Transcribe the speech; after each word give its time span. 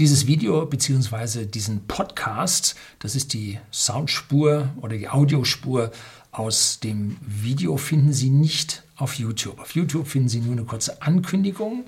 Dieses 0.00 0.26
Video 0.26 0.66
bzw. 0.66 1.46
diesen 1.46 1.86
Podcast, 1.86 2.74
das 2.98 3.14
ist 3.14 3.32
die 3.32 3.60
Soundspur 3.72 4.70
oder 4.80 4.96
die 4.96 5.08
Audiospur 5.08 5.92
aus 6.32 6.80
dem 6.80 7.16
Video, 7.20 7.76
finden 7.76 8.12
Sie 8.12 8.30
nicht 8.30 8.82
auf 8.96 9.14
YouTube. 9.14 9.60
Auf 9.60 9.76
YouTube 9.76 10.08
finden 10.08 10.28
Sie 10.28 10.40
nur 10.40 10.52
eine 10.52 10.64
kurze 10.64 11.00
Ankündigung 11.00 11.84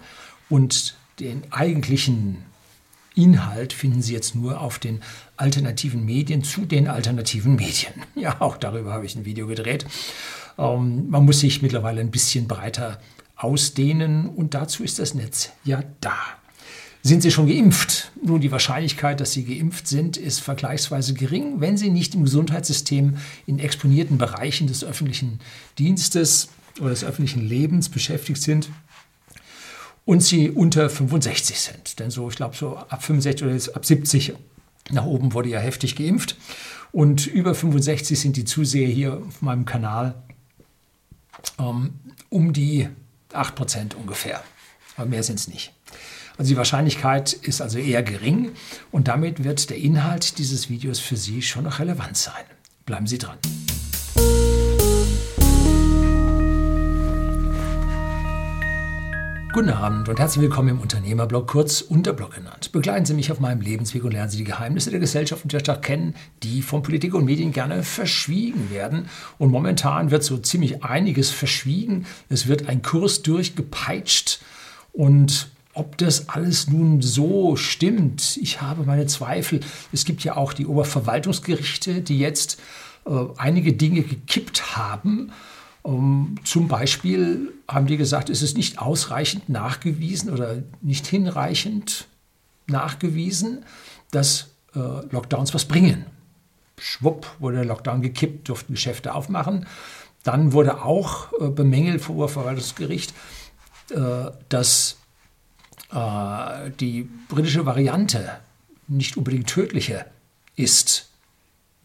und 0.49 0.97
den 1.19 1.43
eigentlichen 1.51 2.45
Inhalt 3.17 3.73
finden 3.73 4.03
Sie 4.03 4.13
jetzt 4.13 4.37
nur 4.37 4.61
auf 4.61 4.79
den 4.79 5.01
alternativen 5.37 6.05
Medien 6.05 6.45
zu 6.45 6.65
den 6.65 6.87
alternativen 6.87 7.57
Medien. 7.57 7.93
Ja, 8.15 8.41
auch 8.41 8.57
darüber 8.57 8.93
habe 8.93 9.05
ich 9.05 9.17
ein 9.17 9.25
Video 9.25 9.49
gedreht. 9.49 9.85
Ähm, 10.59 11.11
man 11.11 11.25
muss 11.25 11.41
sich 11.41 11.61
mittlerweile 11.61 12.01
ein 12.01 12.13
bisschen 12.13 12.47
breiter 12.47 13.01
ausdehnen 13.35 14.29
und 14.29 14.55
dazu 14.55 14.85
ist 14.85 15.01
das 15.01 15.15
Netz 15.15 15.51
ja 15.65 15.83
da. 16.01 16.17
Sind 17.03 17.23
Sie 17.23 17.31
schon 17.31 17.47
geimpft? 17.47 18.11
Nun, 18.23 18.41
die 18.41 18.51
Wahrscheinlichkeit, 18.51 19.21
dass 19.21 19.33
Sie 19.33 19.45
geimpft 19.45 19.87
sind, 19.87 20.17
ist 20.17 20.41
vergleichsweise 20.41 21.15
gering, 21.15 21.61
wenn 21.61 21.77
Sie 21.77 21.91
nicht 21.91 22.15
im 22.15 22.25
Gesundheitssystem 22.25 23.17
in 23.47 23.59
exponierten 23.59 24.19
Bereichen 24.19 24.67
des 24.67 24.83
öffentlichen 24.83 25.41
Dienstes 25.79 26.49
oder 26.81 26.91
des 26.91 27.05
öffentlichen 27.05 27.47
Lebens 27.47 27.89
beschäftigt 27.89 28.43
sind 28.43 28.71
und 30.05 30.23
Sie 30.23 30.51
unter 30.51 30.91
65 30.91 31.61
sind. 31.61 31.99
Denn 32.01 32.11
so, 32.11 32.29
ich 32.29 32.37
glaube, 32.37 32.57
so 32.57 32.77
ab 32.77 33.05
65 33.05 33.47
oder 33.47 33.77
ab 33.77 33.85
70 33.85 34.35
nach 34.91 35.05
oben 35.05 35.33
wurde 35.33 35.49
ja 35.49 35.59
heftig 35.59 35.97
geimpft. 35.97 36.37
Und 36.93 37.27
über 37.27 37.55
65 37.55 38.19
sind 38.19 38.37
die 38.37 38.45
Zuseher 38.45 38.89
hier 38.89 39.19
auf 39.19 39.43
meinem 39.43 39.65
Kanal 39.65 40.15
ähm, 41.59 41.95
um 42.31 42.53
die 42.53 42.89
8% 43.33 43.95
ungefähr. 43.95 44.43
Aber 44.97 45.07
mehr 45.07 45.23
sind 45.23 45.39
es 45.39 45.49
nicht. 45.49 45.73
Also 46.39 46.51
die 46.51 46.57
Wahrscheinlichkeit 46.59 47.33
ist 47.33 47.63
also 47.63 47.79
eher 47.79 48.03
gering 48.03 48.53
und 48.91 49.09
damit 49.09 49.43
wird 49.43 49.71
der 49.71 49.79
Inhalt 49.79 50.39
dieses 50.39 50.69
Videos 50.69 50.99
für 50.99 51.17
Sie 51.17 51.41
schon 51.41 51.65
noch 51.65 51.79
relevant 51.79 52.17
sein. 52.17 52.45
Bleiben 52.85 53.07
Sie 53.07 53.17
dran. 53.17 53.39
Guten 59.55 59.71
Abend 59.71 60.11
und 60.11 60.19
herzlich 60.19 60.43
willkommen 60.43 60.69
im 60.69 60.81
Unternehmerblog, 60.81 61.47
kurz 61.47 61.81
Unterblog 61.81 62.35
genannt. 62.35 62.71
Begleiten 62.73 63.07
Sie 63.07 63.15
mich 63.15 63.33
auf 63.33 63.41
meinem 63.41 63.63
Lebensweg 63.63 64.05
und 64.05 64.13
lernen 64.13 64.29
Sie 64.29 64.37
die 64.37 64.45
Geheimnisse 64.45 64.91
der 64.91 65.01
Gesellschaft 65.01 65.43
und 65.45 65.55
der 65.55 65.61
Stadt 65.61 65.81
kennen, 65.81 66.15
die 66.43 66.61
von 66.61 66.83
Politik 66.83 67.15
und 67.15 67.25
Medien 67.25 67.53
gerne 67.53 67.83
verschwiegen 67.83 68.71
werden. 68.71 69.09
Und 69.39 69.51
momentan 69.51 70.11
wird 70.11 70.23
so 70.23 70.37
ziemlich 70.37 70.85
einiges 70.85 71.31
verschwiegen. 71.31 72.05
Es 72.29 72.47
wird 72.47 72.69
ein 72.69 72.83
Kurs 72.83 73.23
durchgepeitscht 73.23 74.41
und 74.93 75.49
ob 75.77 75.99
das 75.99 76.29
alles 76.29 76.69
nun 76.69 77.03
so 77.03 77.57
stimmt, 77.57 78.37
ich 78.41 78.61
habe 78.61 78.85
meine 78.85 79.07
Zweifel. 79.07 79.61
Es 79.93 80.05
gibt 80.05 80.25
ja 80.25 80.37
auch 80.37 80.53
die 80.53 80.67
Oberverwaltungsgerichte, 80.67 82.01
die 82.01 82.19
jetzt 82.19 82.61
äh, 83.07 83.11
einige 83.37 83.73
Dinge 83.73 84.03
gekippt 84.03 84.77
haben 84.77 85.33
um, 85.87 86.35
zum 86.43 86.67
Beispiel 86.67 87.53
haben 87.69 87.87
die 87.87 87.97
gesagt, 87.97 88.29
es 88.29 88.43
ist 88.43 88.57
nicht 88.57 88.81
ausreichend 88.81 89.49
nachgewiesen 89.49 90.33
oder 90.33 90.65
nicht 90.83 91.07
hinreichend 91.07 92.09
nachgewiesen, 92.67 93.65
dass 94.11 94.49
äh, 94.75 94.81
Lockdowns 95.13 95.55
was 95.55 95.65
bringen. 95.65 96.07
Schwupp 96.77 97.29
wurde 97.39 97.59
der 97.59 97.67
Lockdown 97.67 98.03
gekippt, 98.03 98.49
durften 98.49 98.75
Geschäfte 98.75 99.15
aufmachen. 99.15 99.69
Dann 100.25 100.53
wurde 100.53 100.83
auch 100.83 101.33
äh, 101.41 101.51
bemängelt 101.51 102.01
vor 102.01 102.17
Oberverwaltungsgericht, 102.17 103.15
äh, 103.91 104.33
dass 104.49 104.97
äh, 105.93 106.71
die 106.81 107.09
britische 107.29 107.67
Variante 107.67 108.39
nicht 108.89 109.17
unbedingt 109.17 109.49
tödlicher 109.49 110.07
ist 110.55 111.09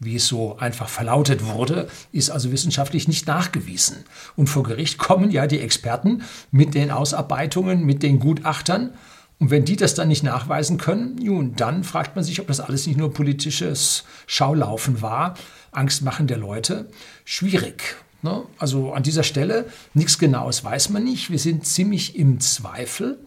wie 0.04 0.16
es 0.16 0.26
so 0.26 0.56
einfach 0.58 0.88
verlautet 0.88 1.46
wurde, 1.46 1.88
ist 2.10 2.30
also 2.30 2.50
wissenschaftlich 2.50 3.06
nicht 3.06 3.26
nachgewiesen. 3.26 4.04
Und 4.36 4.48
vor 4.48 4.64
Gericht 4.64 4.98
kommen 4.98 5.30
ja 5.30 5.46
die 5.46 5.60
Experten 5.60 6.22
mit 6.50 6.74
den 6.74 6.90
Ausarbeitungen, 6.90 7.84
mit 7.84 8.02
den 8.02 8.18
Gutachtern. 8.18 8.90
Und 9.38 9.50
wenn 9.50 9.64
die 9.64 9.76
das 9.76 9.94
dann 9.94 10.08
nicht 10.08 10.24
nachweisen 10.24 10.76
können, 10.76 11.16
nun, 11.16 11.54
dann 11.54 11.84
fragt 11.84 12.16
man 12.16 12.24
sich, 12.24 12.40
ob 12.40 12.48
das 12.48 12.60
alles 12.60 12.86
nicht 12.86 12.96
nur 12.96 13.12
politisches 13.12 14.04
Schaulaufen 14.26 15.02
war, 15.02 15.34
Angstmachen 15.70 16.26
der 16.26 16.38
Leute. 16.38 16.90
Schwierig. 17.24 17.96
Ne? 18.22 18.42
Also 18.58 18.92
an 18.92 19.02
dieser 19.02 19.24
Stelle 19.24 19.66
nichts 19.94 20.18
Genaues 20.18 20.64
weiß 20.64 20.90
man 20.90 21.04
nicht. 21.04 21.30
Wir 21.30 21.38
sind 21.38 21.66
ziemlich 21.66 22.16
im 22.16 22.40
Zweifel. 22.40 23.18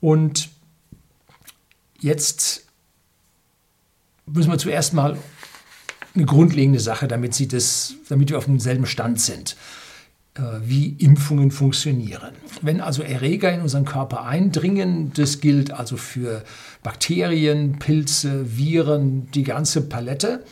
Und 0.00 0.50
jetzt 2.00 2.66
müssen 4.26 4.50
wir 4.50 4.58
zuerst 4.58 4.92
mal 4.92 5.16
eine 6.14 6.24
grundlegende 6.24 6.80
Sache, 6.80 7.08
damit, 7.08 7.34
sie 7.34 7.48
das, 7.48 7.94
damit 8.08 8.30
wir 8.30 8.38
auf 8.38 8.46
demselben 8.46 8.86
Stand 8.86 9.20
sind, 9.20 9.56
äh, 10.34 10.42
wie 10.62 10.88
Impfungen 10.98 11.50
funktionieren. 11.50 12.34
Wenn 12.62 12.80
also 12.80 13.02
Erreger 13.02 13.52
in 13.52 13.60
unseren 13.60 13.84
Körper 13.84 14.24
eindringen, 14.24 15.12
das 15.14 15.40
gilt 15.40 15.70
also 15.70 15.96
für 15.96 16.44
Bakterien, 16.82 17.78
Pilze, 17.78 18.56
Viren, 18.56 19.30
die 19.32 19.42
ganze 19.42 19.82
Palette, 19.82 20.44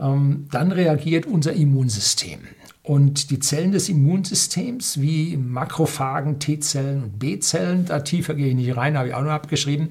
ähm, 0.00 0.46
dann 0.50 0.72
reagiert 0.72 1.26
unser 1.26 1.52
Immunsystem. 1.52 2.40
Und 2.88 3.28
die 3.28 3.38
Zellen 3.38 3.72
des 3.72 3.90
Immunsystems, 3.90 4.98
wie 4.98 5.36
Makrophagen, 5.36 6.38
T-Zellen 6.38 7.02
und 7.02 7.18
B-Zellen, 7.18 7.84
da 7.84 8.00
tiefer 8.00 8.32
gehe 8.32 8.48
ich 8.48 8.54
nicht 8.54 8.78
rein, 8.78 8.96
habe 8.96 9.08
ich 9.08 9.14
auch 9.14 9.20
noch 9.20 9.30
abgeschrieben, 9.30 9.90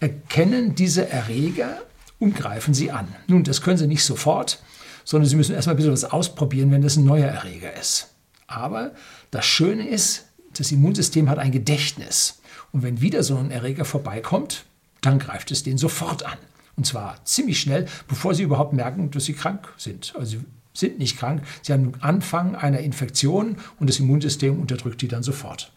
erkennen 0.00 0.74
diese 0.74 1.08
Erreger 1.08 1.80
und 2.18 2.34
greifen 2.34 2.74
sie 2.74 2.90
an. 2.90 3.06
Nun, 3.28 3.44
das 3.44 3.60
können 3.60 3.78
sie 3.78 3.86
nicht 3.86 4.02
sofort, 4.02 4.60
sondern 5.04 5.28
sie 5.28 5.36
müssen 5.36 5.54
erstmal 5.54 5.74
ein 5.74 5.76
bisschen 5.76 5.92
was 5.92 6.02
ausprobieren, 6.02 6.72
wenn 6.72 6.82
das 6.82 6.96
ein 6.96 7.04
neuer 7.04 7.28
Erreger 7.28 7.72
ist. 7.78 8.08
Aber 8.48 8.90
das 9.30 9.46
Schöne 9.46 9.86
ist, 9.86 10.24
das 10.58 10.72
Immunsystem 10.72 11.30
hat 11.30 11.38
ein 11.38 11.52
Gedächtnis. 11.52 12.40
Und 12.72 12.82
wenn 12.82 13.00
wieder 13.00 13.22
so 13.22 13.36
ein 13.36 13.52
Erreger 13.52 13.84
vorbeikommt, 13.84 14.64
dann 15.02 15.20
greift 15.20 15.52
es 15.52 15.62
den 15.62 15.78
sofort 15.78 16.26
an. 16.26 16.38
Und 16.74 16.84
zwar 16.84 17.24
ziemlich 17.24 17.60
schnell, 17.60 17.86
bevor 18.08 18.34
sie 18.34 18.42
überhaupt 18.42 18.72
merken, 18.72 19.12
dass 19.12 19.26
sie 19.26 19.34
krank 19.34 19.72
sind. 19.76 20.14
Also 20.18 20.38
sind 20.74 20.98
nicht 20.98 21.18
krank, 21.18 21.42
sie 21.62 21.72
haben 21.72 21.92
den 21.92 22.02
Anfang 22.02 22.56
einer 22.56 22.80
Infektion 22.80 23.56
und 23.78 23.88
das 23.88 24.00
Immunsystem 24.00 24.60
unterdrückt 24.60 25.00
die 25.00 25.08
dann 25.08 25.22
sofort. 25.22 25.72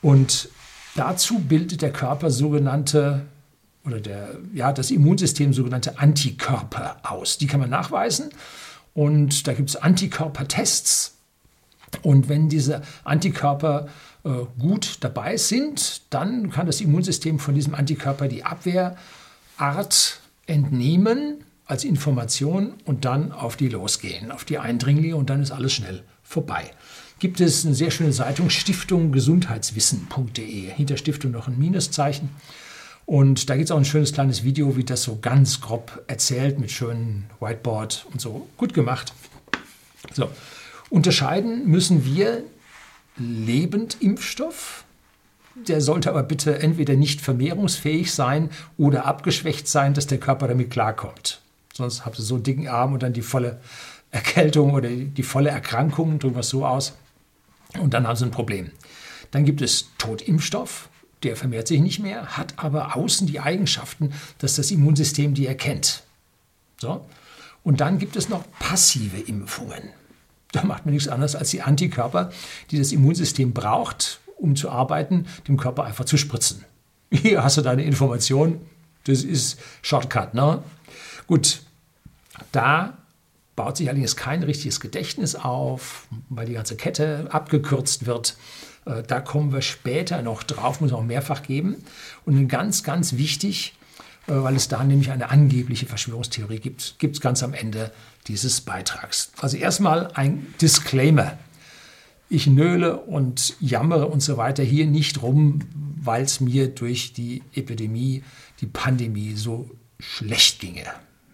Und 0.00 0.48
dazu 0.96 1.38
bildet 1.38 1.82
der 1.82 1.92
Körper 1.92 2.30
sogenannte 2.30 3.26
oder 3.84 4.00
der, 4.00 4.36
ja, 4.54 4.72
das 4.72 4.90
Immunsystem 4.90 5.52
sogenannte 5.52 5.98
Antikörper 5.98 6.96
aus. 7.02 7.38
Die 7.38 7.46
kann 7.46 7.60
man 7.60 7.70
nachweisen 7.70 8.30
und 8.94 9.46
da 9.46 9.52
gibt 9.52 9.70
es 9.70 9.76
Antikörpertests. 9.76 11.14
Und 12.02 12.28
wenn 12.28 12.48
diese 12.48 12.82
Antikörper 13.04 13.88
äh, 14.24 14.30
gut 14.58 14.98
dabei 15.00 15.36
sind, 15.38 16.02
dann 16.10 16.50
kann 16.50 16.66
das 16.66 16.80
Immunsystem 16.80 17.38
von 17.38 17.54
diesem 17.54 17.74
Antikörper 17.74 18.28
die 18.28 18.44
Abwehrart 18.44 20.20
entnehmen 20.46 21.44
als 21.68 21.84
Information 21.84 22.72
und 22.86 23.04
dann 23.04 23.30
auf 23.30 23.56
die 23.56 23.68
losgehen, 23.68 24.32
auf 24.32 24.44
die 24.44 24.58
Eindringlinge 24.58 25.14
und 25.14 25.30
dann 25.30 25.42
ist 25.42 25.52
alles 25.52 25.74
schnell 25.74 26.02
vorbei. 26.22 26.70
Gibt 27.20 27.40
es 27.40 27.64
eine 27.64 27.74
sehr 27.74 27.90
schöne 27.90 28.10
Zeitung, 28.10 28.48
Stiftung 28.48 29.12
Gesundheitswissen.de. 29.12 30.70
Hinter 30.70 30.96
Stiftung 30.96 31.32
noch 31.32 31.46
ein 31.46 31.58
Minuszeichen. 31.58 32.30
Und 33.04 33.50
da 33.50 33.56
gibt 33.56 33.66
es 33.66 33.70
auch 33.70 33.78
ein 33.78 33.84
schönes 33.84 34.12
kleines 34.12 34.44
Video, 34.44 34.76
wie 34.76 34.84
das 34.84 35.02
so 35.02 35.18
ganz 35.20 35.60
grob 35.60 36.02
erzählt 36.06 36.58
mit 36.58 36.70
schönen 36.70 37.28
Whiteboard 37.40 38.06
und 38.12 38.20
so. 38.20 38.46
Gut 38.56 38.72
gemacht. 38.72 39.12
So. 40.14 40.30
Unterscheiden 40.90 41.66
müssen 41.68 42.04
wir 42.04 42.44
Lebendimpfstoff. 43.16 44.84
Der 45.54 45.80
sollte 45.80 46.10
aber 46.10 46.22
bitte 46.22 46.60
entweder 46.60 46.94
nicht 46.94 47.20
vermehrungsfähig 47.20 48.12
sein 48.12 48.50
oder 48.76 49.06
abgeschwächt 49.06 49.68
sein, 49.68 49.92
dass 49.92 50.06
der 50.06 50.18
Körper 50.18 50.46
damit 50.46 50.70
klarkommt. 50.70 51.40
Sonst 51.78 52.04
habt 52.04 52.18
ihr 52.18 52.24
so 52.24 52.34
einen 52.34 52.44
dicken 52.44 52.68
Arm 52.68 52.92
und 52.92 53.02
dann 53.02 53.12
die 53.12 53.22
volle 53.22 53.60
Erkältung 54.10 54.74
oder 54.74 54.90
die 54.90 55.22
volle 55.22 55.50
Erkrankung, 55.50 56.18
drücken 56.18 56.36
wir 56.36 56.40
es 56.40 56.50
so 56.50 56.66
aus. 56.66 56.94
Und 57.78 57.94
dann 57.94 58.06
haben 58.06 58.16
sie 58.16 58.24
ein 58.24 58.30
Problem. 58.30 58.70
Dann 59.30 59.44
gibt 59.44 59.62
es 59.62 59.88
Totimpfstoff 59.98 60.88
der 61.22 61.36
vermehrt 61.36 61.68
sich 61.68 61.80
nicht 61.80 61.98
mehr, 61.98 62.36
hat 62.36 62.54
aber 62.56 62.96
außen 62.96 63.26
die 63.26 63.40
Eigenschaften, 63.40 64.12
dass 64.38 64.56
das 64.56 64.70
Immunsystem 64.70 65.34
die 65.34 65.46
erkennt. 65.46 66.04
So. 66.80 67.04
Und 67.64 67.80
dann 67.80 67.98
gibt 67.98 68.16
es 68.16 68.28
noch 68.28 68.44
passive 68.58 69.18
Impfungen. 69.18 69.90
Da 70.52 70.64
macht 70.64 70.86
man 70.86 70.94
nichts 70.94 71.08
anderes 71.08 71.34
als 71.34 71.50
die 71.50 71.62
Antikörper, 71.62 72.30
die 72.70 72.78
das 72.78 72.92
Immunsystem 72.92 73.52
braucht, 73.52 74.20
um 74.36 74.56
zu 74.56 74.70
arbeiten, 74.70 75.26
dem 75.48 75.56
Körper 75.56 75.84
einfach 75.84 76.04
zu 76.04 76.16
spritzen. 76.16 76.64
Hier 77.10 77.42
hast 77.42 77.56
du 77.56 77.62
deine 77.62 77.82
Information, 77.82 78.60
das 79.04 79.24
ist 79.24 79.58
Shortcut. 79.82 80.34
Ne? 80.34 80.62
Gut, 81.26 81.62
da 82.52 82.98
baut 83.56 83.76
sich 83.76 83.88
allerdings 83.88 84.14
kein 84.14 84.44
richtiges 84.44 84.78
Gedächtnis 84.78 85.34
auf, 85.34 86.06
weil 86.28 86.46
die 86.46 86.52
ganze 86.52 86.76
Kette 86.76 87.26
abgekürzt 87.30 88.06
wird. 88.06 88.36
Äh, 88.86 89.02
da 89.02 89.20
kommen 89.20 89.52
wir 89.52 89.62
später 89.62 90.22
noch 90.22 90.44
drauf, 90.44 90.80
muss 90.80 90.92
auch 90.92 91.02
mehrfach 91.02 91.42
geben. 91.42 91.76
Und 92.24 92.46
ganz, 92.48 92.84
ganz 92.84 93.14
wichtig, 93.14 93.74
äh, 94.28 94.32
weil 94.32 94.54
es 94.54 94.68
da 94.68 94.84
nämlich 94.84 95.10
eine 95.10 95.30
angebliche 95.30 95.86
Verschwörungstheorie 95.86 96.60
gibt, 96.60 97.00
gibt 97.00 97.16
es 97.16 97.20
ganz 97.20 97.42
am 97.42 97.52
Ende 97.52 97.90
dieses 98.28 98.60
Beitrags. 98.60 99.32
Also 99.40 99.56
erstmal 99.56 100.12
ein 100.14 100.46
Disclaimer. 100.60 101.36
Ich 102.30 102.46
nöle 102.46 102.98
und 102.98 103.56
jammere 103.58 104.06
und 104.06 104.20
so 104.20 104.36
weiter 104.36 104.62
hier 104.62 104.86
nicht 104.86 105.22
rum, 105.22 105.60
weil 106.00 106.22
es 106.22 106.40
mir 106.40 106.68
durch 106.68 107.14
die 107.14 107.42
Epidemie, 107.54 108.22
die 108.60 108.66
Pandemie 108.66 109.34
so 109.34 109.70
schlecht 109.98 110.60
ginge. 110.60 110.84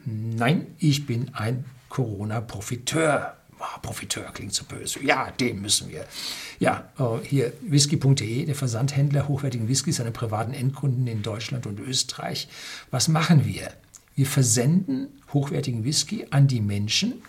Nein, 0.06 0.66
ich 0.78 1.06
bin 1.06 1.34
ein 1.34 1.64
Corona-Profiteur. 1.88 3.36
Oh, 3.58 3.80
Profiteur 3.82 4.24
klingt 4.32 4.52
so 4.52 4.64
böse. 4.64 5.02
Ja, 5.02 5.30
dem 5.30 5.62
müssen 5.62 5.90
wir. 5.90 6.06
Ja, 6.58 6.90
äh, 6.98 7.24
hier 7.24 7.52
whisky.de, 7.62 8.44
der 8.44 8.54
Versandhändler 8.54 9.28
hochwertigen 9.28 9.68
Whiskys 9.68 10.00
an 10.00 10.12
privaten 10.12 10.52
Endkunden 10.52 11.06
in 11.06 11.22
Deutschland 11.22 11.66
und 11.66 11.80
Österreich. 11.80 12.48
Was 12.90 13.08
machen 13.08 13.46
wir? 13.46 13.72
Wir 14.16 14.26
versenden 14.26 15.08
hochwertigen 15.32 15.84
Whisky 15.84 16.26
an 16.30 16.46
die 16.46 16.60
Menschen. 16.60 17.22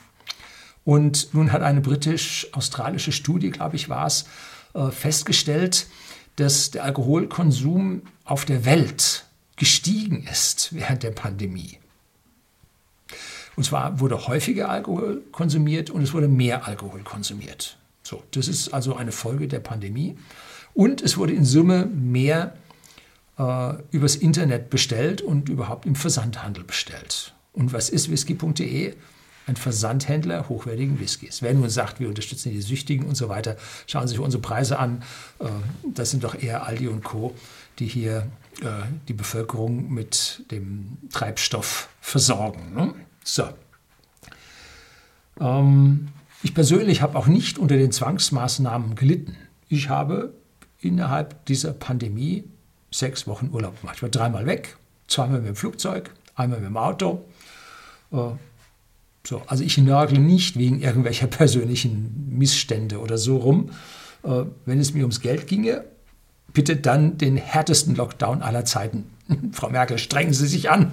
Und 0.84 1.34
nun 1.34 1.52
hat 1.52 1.62
eine 1.62 1.82
britisch-australische 1.82 3.12
Studie, 3.12 3.50
glaube 3.50 3.76
ich, 3.76 3.90
war 3.90 4.06
es, 4.06 4.26
äh, 4.74 4.92
festgestellt, 4.92 5.88
dass 6.36 6.72
der 6.72 6.84
Alkoholkonsum 6.84 8.04
auf 8.24 8.46
der 8.46 8.66
Welt 8.66 9.26
gestiegen 9.56 10.28
ist 10.30 10.74
während 10.74 11.04
der 11.04 11.12
Pandemie. 11.12 11.80
Und 13.56 13.64
zwar 13.64 14.00
wurde 14.00 14.28
häufiger 14.28 14.70
Alkohol 14.70 15.22
konsumiert 15.32 15.90
und 15.90 16.02
es 16.02 16.14
wurde 16.14 16.28
mehr 16.28 16.68
Alkohol 16.68 17.02
konsumiert. 17.04 17.78
So, 18.04 18.22
das 18.32 18.48
ist 18.48 18.74
also 18.74 18.96
eine 18.96 19.12
Folge 19.12 19.48
der 19.48 19.60
Pandemie. 19.60 20.18
Und 20.74 21.02
es 21.02 21.18
wurde 21.18 21.34
in 21.34 21.46
Summe 21.46 21.86
mehr 21.86 22.56
äh, 23.40 23.74
übers 23.92 24.16
Internet 24.16 24.70
bestellt 24.70 25.22
und 25.22 25.50
überhaupt 25.50 25.86
im 25.86 25.96
Versandhandel 25.96 26.64
bestellt. 26.64 27.34
Und 27.54 27.74
was 27.74 27.90
ist 27.90 28.12
whisky.de? 28.12 28.94
Ein 29.48 29.56
Versandhändler 29.56 30.50
hochwertigen 30.50 31.00
Whiskys. 31.00 31.42
Wer 31.42 31.54
nun 31.54 31.70
sagt, 31.70 32.00
wir 32.00 32.08
unterstützen 32.08 32.52
die 32.52 32.62
Süchtigen 32.62 33.06
und 33.06 33.16
so 33.16 33.30
weiter, 33.30 33.58
schauen 33.86 34.08
Sie 34.08 34.16
sich 34.16 34.20
unsere 34.20 34.42
Preise 34.42 34.80
an. 34.80 35.04
Äh, 35.40 35.46
das 35.94 36.12
sind 36.12 36.24
doch 36.24 36.36
eher 36.36 36.66
Aldi 36.66 36.88
und 36.88 37.04
Co., 37.04 37.34
die 37.80 37.88
hier 37.88 38.28
äh, 38.62 38.66
die 39.08 39.14
Bevölkerung 39.14 39.94
mit 39.94 40.44
dem 40.52 40.98
Treibstoff 41.12 41.90
versorgen. 42.02 42.74
Ne? 42.74 42.94
So. 43.26 43.50
Ähm, 45.42 46.08
ich 46.44 46.54
persönlich 46.54 47.02
habe 47.02 47.18
auch 47.18 47.28
nicht 47.28 47.58
unter 47.58 47.76
den 47.76 47.92
Zwangsmaßnahmen 47.92 48.96
gelitten. 48.96 49.36
Ich 49.68 49.90
habe 49.90 50.34
innerhalb 50.80 51.46
dieser 51.46 51.74
Pandemie 51.74 52.46
sechs 52.92 53.28
Wochen 53.28 53.50
Urlaub 53.52 53.82
gemacht. 53.82 53.98
Ich 53.98 54.04
war 54.04 54.10
dreimal 54.10 54.46
weg, 54.46 54.78
zweimal 55.08 55.40
mit 55.40 55.48
dem 55.48 55.56
Flugzeug, 55.56 56.12
einmal 56.36 56.60
mit 56.60 56.70
dem 56.70 56.78
Auto. 56.78 57.26
Äh, 58.12 58.30
so, 59.26 59.42
also 59.48 59.64
ich 59.64 59.78
nörgle 59.80 60.20
nicht 60.20 60.58
wegen 60.58 60.82
irgendwelcher 60.82 61.28
persönlichen 61.28 62.30
Missstände 62.30 63.00
oder 63.00 63.18
so 63.18 63.38
rum. 63.38 63.72
Äh, 64.24 64.44
wenn 64.66 64.80
es 64.80 64.94
mir 64.94 65.02
ums 65.02 65.20
Geld 65.20 65.48
ginge, 65.48 65.84
bitte 66.54 66.76
dann 66.76 67.18
den 67.18 67.38
härtesten 67.38 67.96
Lockdown 67.96 68.44
aller 68.44 68.66
Zeiten. 68.66 69.06
Frau 69.52 69.70
Merkel, 69.70 69.98
strengen 69.98 70.34
Sie 70.34 70.48
sich 70.48 70.70
an. 70.70 70.92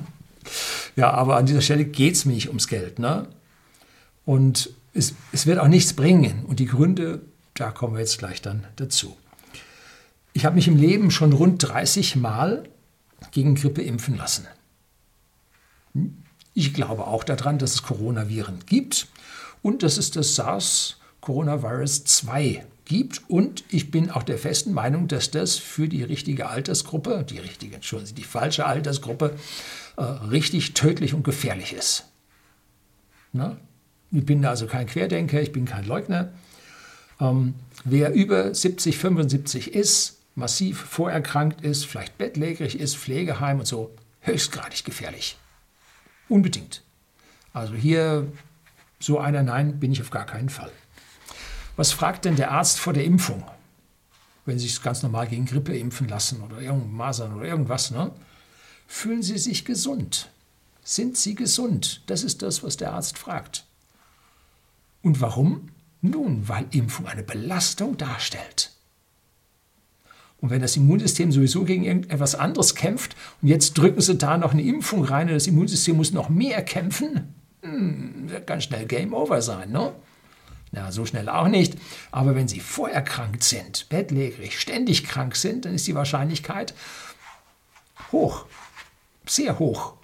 Ja, 0.96 1.10
aber 1.12 1.36
an 1.36 1.46
dieser 1.46 1.62
Stelle 1.62 1.84
geht 1.84 2.14
es 2.14 2.24
mir 2.24 2.34
nicht 2.34 2.48
ums 2.48 2.68
Geld. 2.68 2.98
Ne? 2.98 3.26
Und 4.24 4.70
es, 4.94 5.14
es 5.32 5.46
wird 5.46 5.58
auch 5.58 5.68
nichts 5.68 5.94
bringen. 5.94 6.44
Und 6.44 6.60
die 6.60 6.66
Gründe, 6.66 7.22
da 7.54 7.70
kommen 7.70 7.94
wir 7.94 8.00
jetzt 8.00 8.18
gleich 8.18 8.42
dann 8.42 8.66
dazu. 8.76 9.16
Ich 10.34 10.44
habe 10.44 10.56
mich 10.56 10.68
im 10.68 10.76
Leben 10.76 11.10
schon 11.10 11.32
rund 11.32 11.62
30 11.62 12.16
Mal 12.16 12.64
gegen 13.30 13.54
Grippe 13.54 13.82
impfen 13.82 14.16
lassen. 14.16 14.46
Ich 16.54 16.74
glaube 16.74 17.06
auch 17.06 17.24
daran, 17.24 17.58
dass 17.58 17.74
es 17.74 17.82
Coronaviren 17.82 18.60
gibt 18.66 19.08
und 19.62 19.82
dass 19.82 19.96
es 19.96 20.10
das 20.10 20.34
SARS-Coronavirus 20.34 22.04
2 22.04 22.64
gibt. 22.84 23.22
Und 23.28 23.64
ich 23.68 23.90
bin 23.90 24.10
auch 24.10 24.22
der 24.22 24.38
festen 24.38 24.72
Meinung, 24.72 25.08
dass 25.08 25.30
das 25.30 25.56
für 25.56 25.88
die 25.88 26.02
richtige 26.02 26.48
Altersgruppe, 26.48 27.24
die 27.28 27.38
richtige, 27.38 27.76
Entschuldigung, 27.76 28.14
die 28.16 28.24
falsche 28.24 28.66
Altersgruppe, 28.66 29.36
äh, 29.96 30.02
richtig 30.02 30.74
tödlich 30.74 31.14
und 31.14 31.24
gefährlich 31.24 31.72
ist. 31.72 32.06
Na? 33.32 33.56
Ich 34.10 34.26
bin 34.26 34.44
also 34.44 34.66
kein 34.66 34.86
Querdenker, 34.86 35.40
ich 35.40 35.52
bin 35.52 35.64
kein 35.64 35.86
Leugner. 35.86 36.32
Ähm, 37.20 37.54
wer 37.84 38.12
über 38.12 38.54
70, 38.54 38.98
75 38.98 39.74
ist, 39.74 40.18
massiv 40.34 40.80
vorerkrankt 40.80 41.62
ist, 41.62 41.86
vielleicht 41.86 42.18
bettlägerig 42.18 42.78
ist, 42.78 42.96
Pflegeheim 42.96 43.60
und 43.60 43.66
so, 43.66 43.94
höchstgradig 44.20 44.84
gefährlich. 44.84 45.36
Unbedingt. 46.28 46.82
Also 47.52 47.74
hier 47.74 48.26
so 48.98 49.18
einer, 49.18 49.42
nein, 49.42 49.80
bin 49.80 49.92
ich 49.92 50.00
auf 50.00 50.10
gar 50.10 50.26
keinen 50.26 50.48
Fall. 50.48 50.70
Was 51.76 51.92
fragt 51.92 52.24
denn 52.24 52.36
der 52.36 52.50
Arzt 52.50 52.78
vor 52.78 52.92
der 52.92 53.04
Impfung, 53.04 53.44
wenn 54.44 54.58
Sie 54.58 54.68
sich 54.68 54.82
ganz 54.82 55.02
normal 55.02 55.26
gegen 55.26 55.46
Grippe 55.46 55.76
impfen 55.76 56.08
lassen 56.08 56.42
oder 56.42 56.60
Masern 56.74 57.34
oder 57.34 57.46
irgendwas? 57.46 57.90
Ne? 57.90 58.10
Fühlen 58.94 59.22
Sie 59.22 59.38
sich 59.38 59.64
gesund? 59.64 60.28
Sind 60.84 61.16
Sie 61.16 61.34
gesund? 61.34 62.02
Das 62.06 62.22
ist 62.22 62.42
das, 62.42 62.62
was 62.62 62.76
der 62.76 62.92
Arzt 62.92 63.16
fragt. 63.18 63.64
Und 65.02 65.22
warum? 65.22 65.70
Nun, 66.02 66.46
weil 66.46 66.66
Impfung 66.72 67.06
eine 67.06 67.22
Belastung 67.22 67.96
darstellt. 67.96 68.70
Und 70.40 70.50
wenn 70.50 70.60
das 70.60 70.76
Immunsystem 70.76 71.32
sowieso 71.32 71.64
gegen 71.64 71.84
irgendetwas 71.84 72.34
anderes 72.34 72.74
kämpft 72.74 73.16
und 73.40 73.48
jetzt 73.48 73.78
drücken 73.78 74.02
Sie 74.02 74.18
da 74.18 74.36
noch 74.36 74.52
eine 74.52 74.62
Impfung 74.62 75.04
rein 75.04 75.28
und 75.28 75.34
das 75.34 75.46
Immunsystem 75.46 75.96
muss 75.96 76.12
noch 76.12 76.28
mehr 76.28 76.62
kämpfen, 76.62 77.34
hm, 77.62 78.28
wird 78.28 78.46
ganz 78.46 78.64
schnell 78.64 78.84
Game 78.84 79.14
Over 79.14 79.40
sein, 79.40 79.70
ne? 79.72 79.94
Na, 80.70 80.92
so 80.92 81.06
schnell 81.06 81.30
auch 81.30 81.48
nicht. 81.48 81.76
Aber 82.10 82.34
wenn 82.34 82.46
Sie 82.46 82.60
vorerkrankt 82.60 83.42
sind, 83.42 83.88
bettlägerig, 83.88 84.60
ständig 84.60 85.04
krank 85.04 85.34
sind, 85.34 85.64
dann 85.64 85.74
ist 85.74 85.86
die 85.86 85.94
Wahrscheinlichkeit 85.94 86.74
hoch, 88.12 88.46
sehr 89.26 89.58
hoch. 89.58 89.94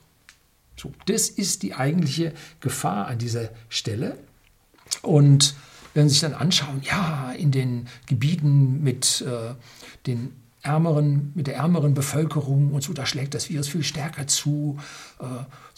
So, 0.76 0.92
das 1.06 1.28
ist 1.28 1.62
die 1.62 1.74
eigentliche 1.74 2.32
Gefahr 2.60 3.06
an 3.08 3.18
dieser 3.18 3.50
Stelle. 3.68 4.16
Und 5.02 5.54
wenn 5.94 6.08
Sie 6.08 6.14
sich 6.14 6.20
dann 6.20 6.34
anschauen, 6.34 6.80
ja, 6.82 7.32
in 7.32 7.50
den 7.50 7.88
Gebieten 8.06 8.82
mit 8.82 9.22
äh, 9.22 9.54
den 10.06 10.32
ärmeren, 10.62 11.32
mit 11.34 11.46
der 11.46 11.56
ärmeren 11.56 11.94
Bevölkerung 11.94 12.72
und 12.72 12.82
so, 12.82 12.92
da 12.92 13.06
schlägt 13.06 13.34
das 13.34 13.48
Virus 13.48 13.68
viel 13.68 13.82
stärker 13.82 14.26
zu. 14.26 14.78
Äh, 15.20 15.24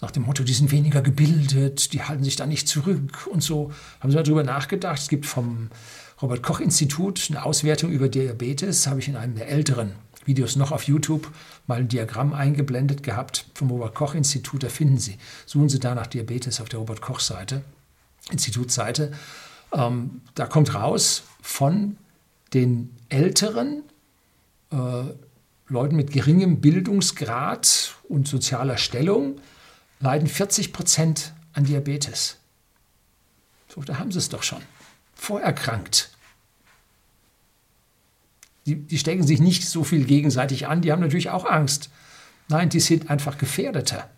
nach 0.01 0.11
dem 0.11 0.25
Motto, 0.25 0.43
die 0.43 0.53
sind 0.53 0.71
weniger 0.71 1.03
gebildet, 1.03 1.93
die 1.93 2.03
halten 2.03 2.25
sich 2.25 2.37
da 2.37 2.47
nicht 2.47 2.69
zurück 2.69 3.27
und 3.31 3.43
so. 3.43 3.73
Haben 4.01 4.11
Sie 4.11 4.17
mal 4.17 4.23
darüber 4.23 4.43
nachgedacht? 4.43 4.99
Es 4.99 5.09
gibt 5.09 5.27
vom 5.27 5.69
Robert 6.21 6.43
Koch 6.43 6.61
Institut 6.61 7.27
eine 7.31 7.45
Auswertung 7.45 7.91
über 7.91 8.09
Diabetes, 8.09 8.87
habe 8.87 9.01
ich 9.01 9.09
in 9.09 9.17
einem 9.17 9.37
der 9.37 9.49
älteren 9.49 9.93
Videos 10.31 10.55
noch 10.55 10.71
auf 10.71 10.85
YouTube 10.85 11.29
mal 11.67 11.81
ein 11.81 11.89
Diagramm 11.89 12.33
eingeblendet 12.33 13.03
gehabt 13.03 13.47
vom 13.55 13.69
Robert 13.69 13.97
Koch 13.97 14.15
Institut. 14.15 14.63
Da 14.63 14.69
finden 14.69 14.97
Sie, 14.97 15.19
suchen 15.45 15.69
Sie 15.69 15.81
da 15.81 15.97
nach 15.97 16.07
Diabetes 16.07 16.61
auf 16.61 16.69
der 16.69 16.79
Robert 16.79 17.01
Koch 17.01 17.19
Seite, 17.19 17.65
Institutsseite. 18.31 19.11
Ähm, 19.73 20.21
da 20.37 20.47
kommt 20.47 20.73
raus 20.73 21.25
von 21.43 21.97
den 22.55 22.95
älteren 23.09 23.83
äh, 24.71 24.77
Leuten 25.67 25.97
mit 25.97 26.13
geringem 26.13 26.61
Bildungsgrad 26.61 27.97
und 28.09 28.29
sozialer 28.29 28.77
Stellung 28.77 29.41
leiden 29.99 30.29
40 30.29 30.73
Prozent 30.73 31.35
an 31.55 31.65
Diabetes. 31.65 32.37
So, 33.75 33.83
da 33.83 33.99
haben 33.99 34.13
sie 34.13 34.19
es 34.19 34.29
doch 34.29 34.45
schon. 34.45 34.63
Vorerkrankt. 35.15 36.10
Die, 38.67 38.77
die 38.77 38.99
stecken 38.99 39.27
sich 39.27 39.41
nicht 39.41 39.69
so 39.69 39.85
viel 39.85 40.05
gegenseitig 40.05 40.67
an, 40.67 40.83
die 40.83 40.93
haben 40.93 41.01
natürlich 41.01 41.31
auch 41.31 41.45
Angst. 41.45 41.91
Nein, 42.49 42.69
die 42.69 42.81
sind 42.81 43.11
einfach 43.11 43.39
gefährdeter. 43.39 44.11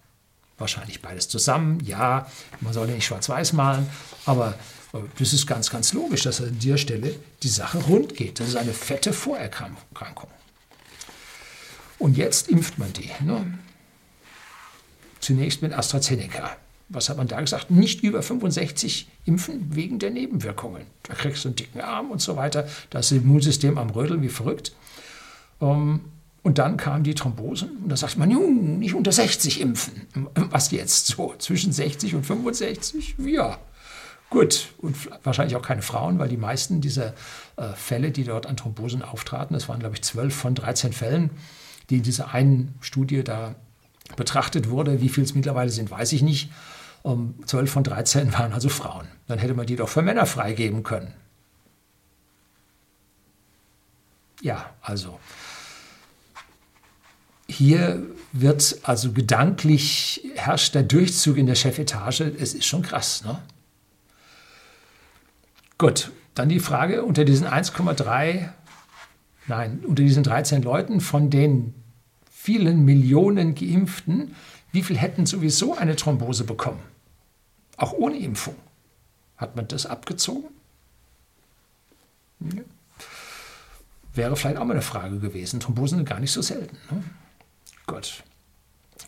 Wahrscheinlich 0.59 1.03
beides 1.03 1.29
zusammen, 1.29 1.81
ja, 1.85 2.27
man 2.61 2.73
soll 2.73 2.89
ja 2.89 2.95
nicht 2.95 3.07
schwarz-weiß 3.07 3.53
malen, 3.53 3.87
aber 4.27 4.55
das 5.19 5.33
ist 5.33 5.47
ganz, 5.47 5.71
ganz 5.71 5.93
logisch, 5.93 6.23
dass 6.23 6.41
an 6.41 6.59
der 6.59 6.77
Stelle 6.77 7.15
die 7.43 7.49
Sache 7.49 7.79
rund 7.79 8.15
geht. 8.15 8.41
Das 8.41 8.49
ist 8.49 8.57
eine 8.57 8.73
fette 8.73 9.13
Vorerkrankung. 9.13 10.31
Und 11.99 12.17
jetzt 12.17 12.49
impft 12.49 12.79
man 12.79 12.93
die. 12.93 13.11
Ne? 13.25 13.59
Zunächst 15.21 15.63
mit 15.63 15.73
AstraZeneca. 15.73 16.57
Was 16.93 17.09
hat 17.09 17.17
man 17.17 17.29
da 17.29 17.41
gesagt? 17.41 17.71
Nicht 17.71 18.03
über 18.03 18.23
65 18.23 19.09
impfen 19.25 19.75
wegen 19.75 19.99
der 19.99 20.11
Nebenwirkungen. 20.11 20.83
Da 21.05 21.15
kriegst 21.15 21.45
du 21.45 21.49
einen 21.49 21.57
dicken 21.57 21.81
Arm 21.81 22.11
und 22.11 22.21
so 22.21 22.37
weiter. 22.37 22.67
Das 22.91 23.13
Immunsystem 23.13 23.79
am 23.79 23.91
Rödeln 23.91 24.23
wie 24.23 24.29
verrückt. 24.29 24.73
Ähm, 25.61 26.01
und 26.43 26.59
dann 26.59 26.77
kamen 26.77 27.05
die 27.05 27.15
Thrombosen 27.15 27.71
und 27.85 27.89
da 27.89 27.97
sagt 27.97 28.19
man, 28.19 28.29
nicht 28.79 28.95
unter 28.95 29.13
60 29.13 29.61
impfen. 29.61 30.07
Was 30.35 30.71
jetzt 30.73 31.07
so? 31.07 31.35
Zwischen 31.39 31.73
60 31.73 32.15
und 32.17 32.27
65? 32.27 33.15
Ja, 33.19 33.59
Gut, 34.33 34.69
und 34.79 34.97
wahrscheinlich 35.25 35.57
auch 35.57 35.63
keine 35.63 35.83
Frauen, 35.83 36.19
weil 36.19 36.31
die 36.31 36.39
meisten 36.39 36.81
dieser 36.81 37.13
äh, 37.59 37.75
Fälle, 37.75 38.11
die 38.13 38.25
dort 38.25 38.47
an 38.47 38.57
Thrombosen 38.57 39.03
auftraten, 39.03 39.53
das 39.53 39.69
waren, 39.69 39.79
glaube 39.79 39.97
ich, 39.97 40.01
12 40.01 40.35
von 40.35 40.55
13 40.55 40.95
Fällen, 40.95 41.29
die 41.91 41.99
in 41.99 42.03
dieser 42.03 42.33
einen 42.33 42.75
Studie 42.81 43.25
da 43.25 43.57
betrachtet 44.17 44.71
wurde. 44.71 45.03
Wie 45.03 45.11
viel 45.11 45.23
es 45.23 45.35
mittlerweile 45.35 45.69
sind, 45.69 45.91
weiß 45.91 46.15
ich 46.15 46.23
nicht. 46.23 46.51
Um, 47.03 47.35
12 47.47 47.71
von 47.71 47.85
13 47.85 48.33
waren 48.33 48.53
also 48.53 48.69
Frauen. 48.69 49.09
Dann 49.27 49.39
hätte 49.39 49.55
man 49.55 49.67
die 49.67 49.77
doch 49.77 49.89
für 49.89 50.03
Männer 50.03 50.25
freigeben 50.25 50.83
können. 50.85 51.13
Ja, 54.41 54.71
also 54.81 55.19
hier 57.53 58.03
wird 58.33 58.79
also 58.83 59.13
gedanklich 59.13 60.23
herrscht 60.35 60.75
der 60.75 60.83
Durchzug 60.83 61.37
in 61.37 61.47
der 61.47 61.55
Chefetage. 61.55 62.33
Es 62.39 62.55
ist 62.55 62.65
schon 62.65 62.83
krass. 62.83 63.25
Ne? 63.25 63.39
Gut, 65.79 66.11
dann 66.35 66.49
die 66.49 66.61
Frage 66.61 67.05
unter 67.05 67.25
diesen 67.25 67.47
1,3, 67.47 68.49
nein, 69.47 69.81
unter 69.87 70.03
diesen 70.03 70.23
13 70.23 70.63
Leuten 70.63 71.01
von 71.01 71.31
den 71.31 71.75
vielen 72.31 72.85
Millionen 72.85 73.55
Geimpften, 73.55 74.35
wie 74.73 74.83
viel 74.83 74.97
hätten 74.97 75.27
sowieso 75.27 75.77
eine 75.77 75.97
Thrombose 75.97 76.45
bekommen? 76.45 76.81
Auch 77.83 77.95
ohne 77.95 78.17
Impfung. 78.17 78.55
Hat 79.37 79.57
man 79.57 79.67
das 79.67 79.87
abgezogen? 79.87 80.51
Ja. 82.39 82.63
Wäre 84.15 84.37
vielleicht 84.37 84.59
auch 84.59 84.65
mal 84.65 84.75
eine 84.75 84.83
Frage 84.83 85.19
gewesen. 85.19 85.59
Thrombosen 85.59 85.99
sind 85.99 86.09
gar 86.09 86.21
nicht 86.21 86.31
so 86.31 86.43
selten. 86.43 86.77
Ne? 86.93 87.03
Gut. 87.89 88.23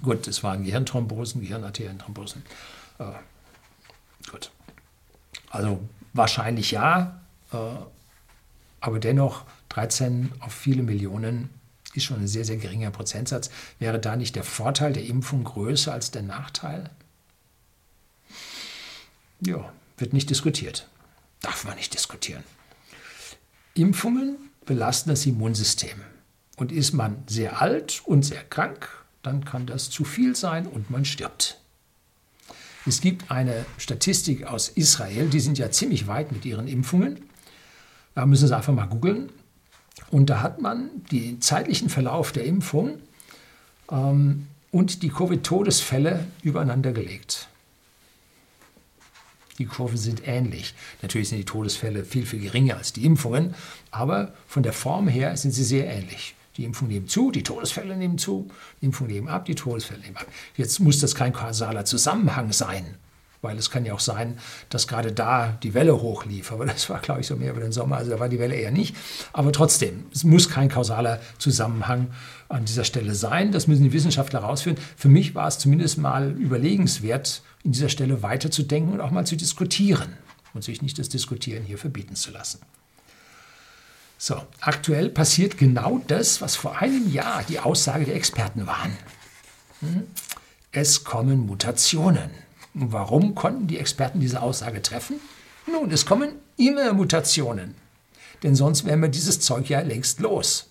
Gut, 0.03 0.27
es 0.27 0.43
waren 0.43 0.65
Gehirnthrombosen, 0.65 1.41
Gehirnarterienthrombosen. 1.41 2.43
Äh, 2.99 3.13
gut. 4.29 4.51
Also 5.51 5.79
wahrscheinlich 6.13 6.73
ja, 6.73 7.21
äh, 7.53 7.57
aber 8.81 8.99
dennoch 8.99 9.45
13 9.69 10.33
auf 10.41 10.53
viele 10.53 10.83
Millionen 10.83 11.51
ist 11.95 12.03
schon 12.03 12.19
ein 12.19 12.27
sehr, 12.27 12.45
sehr 12.45 12.57
geringer 12.57 12.91
Prozentsatz. 12.91 13.51
Wäre 13.79 14.01
da 14.01 14.17
nicht 14.17 14.35
der 14.35 14.43
Vorteil 14.43 14.93
der 14.93 15.07
Impfung 15.07 15.45
größer 15.45 15.93
als 15.93 16.11
der 16.11 16.23
Nachteil? 16.23 16.91
Ja, 19.47 19.73
wird 19.99 20.13
nicht 20.13 20.31
diskutiert. 20.31 20.89
Darf 21.41 21.65
man 21.65 21.77
nicht 21.77 21.95
diskutieren. 21.95 22.43
Impfungen 23.75 24.37
belasten 24.65 25.11
das 25.11 25.27
Immunsystem. 25.27 26.01
Und 26.57 26.73
ist 26.73 26.93
man 26.93 27.25
sehr 27.27 27.61
alt 27.61 28.03
und 28.05 28.23
sehr 28.23 28.45
krank, 28.45 28.89
dann 29.23 29.45
kann 29.45 29.67
das 29.67 29.91
zu 29.91 30.05
viel 30.05 30.37
sein 30.37 30.67
und 30.67 30.91
man 30.91 31.05
stirbt. 31.05 31.59
Es 32.87 33.01
gibt 33.01 33.31
eine 33.31 33.65
Statistik 33.79 34.45
aus 34.45 34.69
Israel, 34.69 35.29
die 35.29 35.41
sind 35.41 35.59
ja 35.59 35.71
ziemlich 35.71 36.07
weit 36.07 36.33
mit 36.33 36.45
ihren 36.45 36.69
Impfungen. 36.69 37.25
Da 38.15 38.27
müssen 38.27 38.47
Sie 38.47 38.57
einfach 38.57 38.73
mal 38.73 38.87
googeln. 38.87 39.31
Und 40.11 40.31
da 40.31 40.43
hat 40.43 40.61
man 40.61 40.91
den 41.11 41.41
zeitlichen 41.41 41.89
Verlauf 41.89 42.31
der 42.33 42.45
Impfung 42.45 42.99
ähm, 43.91 44.47
und 44.71 45.03
die 45.03 45.09
Covid-Todesfälle 45.09 46.27
übereinander 46.43 46.93
gelegt. 46.93 47.49
Die 49.59 49.67
Kurven 49.67 49.97
sind 49.97 50.27
ähnlich. 50.27 50.75
Natürlich 51.03 51.29
sind 51.29 51.39
die 51.39 51.45
Todesfälle 51.45 52.05
viel, 52.05 52.27
viel 52.27 52.41
geringer 52.41 52.77
als 52.77 52.93
die 52.93 53.05
Impfungen, 53.05 53.55
aber 53.91 54.33
von 54.47 54.63
der 54.63 54.73
Form 54.73 55.09
her 55.09 55.37
sind 55.37 55.53
sie 55.53 55.65
sehr 55.65 55.87
ähnlich. 55.87 56.35
Die 56.57 56.65
Impfungen 56.65 56.93
nehmen 56.93 57.09
zu, 57.09 57.31
die 57.31 57.43
Todesfälle 57.43 57.97
nehmen 57.97 58.19
zu, 58.19 58.49
die 58.81 58.87
Impfungen 58.87 59.13
nehmen 59.13 59.29
ab, 59.29 59.45
die 59.45 59.55
Todesfälle 59.55 60.01
nehmen 60.01 60.17
ab. 60.17 60.27
Jetzt 60.57 60.79
muss 60.81 60.99
das 60.99 61.15
kein 61.15 61.33
kausaler 61.33 61.85
Zusammenhang 61.85 62.53
sein, 62.53 62.97
weil 63.45 63.57
es 63.59 63.71
kann 63.71 63.85
ja 63.85 63.95
auch 63.95 64.01
sein, 64.01 64.39
dass 64.71 64.89
gerade 64.89 65.13
da 65.13 65.57
die 65.63 65.75
Welle 65.75 66.01
hochlief. 66.01 66.51
Aber 66.51 66.67
das 66.67 66.91
war, 66.91 66.99
glaube 66.99 67.21
ich, 67.21 67.29
so 67.29 67.37
mehr 67.37 67.53
über 67.53 67.61
den 67.61 67.71
Sommer, 67.71 67.99
also 67.99 68.11
da 68.11 68.19
war 68.19 68.29
die 68.29 68.41
Welle 68.41 68.57
eher 68.57 68.73
nicht. 68.73 68.97
Aber 69.33 69.53
trotzdem, 69.53 70.07
es 70.13 70.25
muss 70.25 70.51
kein 70.51 70.69
kausaler 70.69 71.21
Zusammenhang 71.39 72.09
an 72.49 72.65
dieser 72.65 72.85
Stelle 72.85 73.15
sein. 73.15 73.53
Das 73.53 73.69
müssen 73.69 73.85
die 73.85 73.93
Wissenschaftler 73.93 74.43
herausfinden. 74.43 74.83
Für 74.97 75.09
mich 75.09 75.37
war 75.37 75.47
es 75.47 75.59
zumindest 75.59 75.99
mal 75.99 76.33
überlegenswert, 76.33 77.43
in 77.63 77.73
dieser 77.73 77.89
Stelle 77.89 78.23
weiterzudenken 78.23 78.95
und 78.95 79.01
auch 79.01 79.11
mal 79.11 79.27
zu 79.27 79.37
diskutieren 79.37 80.15
und 80.53 80.65
sich 80.65 80.83
nicht 80.83 80.99
das 80.99 81.09
Diskutieren 81.09 81.65
hier 81.65 81.79
verbieten 81.79 82.17
zu 82.17 82.31
lassen. 82.31 82.61
So, 84.19 84.41
aktuell 84.61 85.11
passiert 85.11 85.59
genau 85.59 86.01
das, 86.07 86.41
was 86.41 86.57
vor 86.57 86.79
einem 86.79 87.13
Jahr 87.13 87.43
die 87.43 87.59
Aussage 87.59 88.07
der 88.07 88.17
Experten 88.17 88.67
waren. 88.67 88.97
Hm? 89.81 90.05
Es 90.73 91.05
kommen 91.05 91.47
Mutationen. 91.47 92.31
Warum 92.75 93.35
konnten 93.35 93.69
die 93.69 93.79
Experten 93.79 94.21
diese 94.21 94.43
Aussage 94.43 94.83
treffen? 94.83 95.21
Nun, 95.67 95.91
es 95.91 96.05
kommen 96.05 96.33
immer 96.57 96.93
Mutationen. 96.93 97.77
Denn 98.43 98.57
sonst 98.57 98.85
wären 98.85 99.01
wir 99.01 99.09
dieses 99.09 99.41
Zeug 99.41 99.69
ja 99.69 99.81
längst 99.81 100.21
los. 100.21 100.71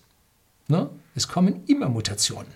Ne? 0.68 0.90
Es 1.14 1.28
kommen 1.28 1.64
immer 1.66 1.88
Mutationen. 1.88 2.52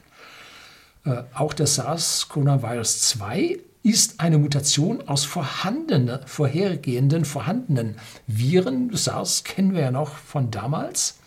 Äh, 1.04 1.22
auch 1.34 1.54
das 1.54 1.76
SARS-Coronavirus 1.76 3.00
2 3.00 3.58
ist 3.82 4.20
eine 4.20 4.38
Mutation 4.38 5.08
aus 5.08 5.24
vorhandenen, 5.24 6.20
vorhergehenden, 6.26 7.24
vorhandenen 7.24 7.96
Viren. 8.26 8.94
SARS 8.94 9.44
kennen 9.44 9.72
wir 9.72 9.80
ja 9.80 9.90
noch 9.90 10.14
von 10.14 10.50
damals. 10.50 11.18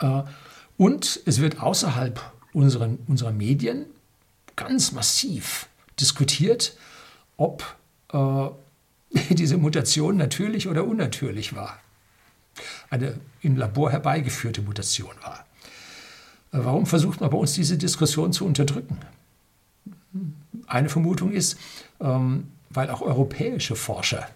Äh, 0.00 0.22
und 0.76 1.20
es 1.26 1.40
wird 1.40 1.60
außerhalb 1.60 2.20
unseren, 2.52 2.98
unserer 3.06 3.32
Medien 3.32 3.86
ganz 4.56 4.92
massiv 4.92 5.68
diskutiert, 5.98 6.74
ob 7.40 7.64
äh, 8.12 8.48
diese 9.34 9.56
Mutation 9.56 10.16
natürlich 10.16 10.68
oder 10.68 10.84
unnatürlich 10.84 11.56
war. 11.56 11.80
Eine 12.90 13.18
im 13.40 13.56
Labor 13.56 13.90
herbeigeführte 13.90 14.60
Mutation 14.60 15.14
war. 15.22 15.46
Äh, 16.52 16.64
warum 16.64 16.86
versucht 16.86 17.20
man 17.20 17.30
bei 17.30 17.38
uns 17.38 17.54
diese 17.54 17.78
Diskussion 17.78 18.32
zu 18.32 18.44
unterdrücken? 18.44 18.98
Eine 20.66 20.90
Vermutung 20.90 21.32
ist, 21.32 21.58
ähm, 22.00 22.48
weil 22.68 22.90
auch 22.90 23.00
europäische 23.00 23.74
Forscher 23.74 24.28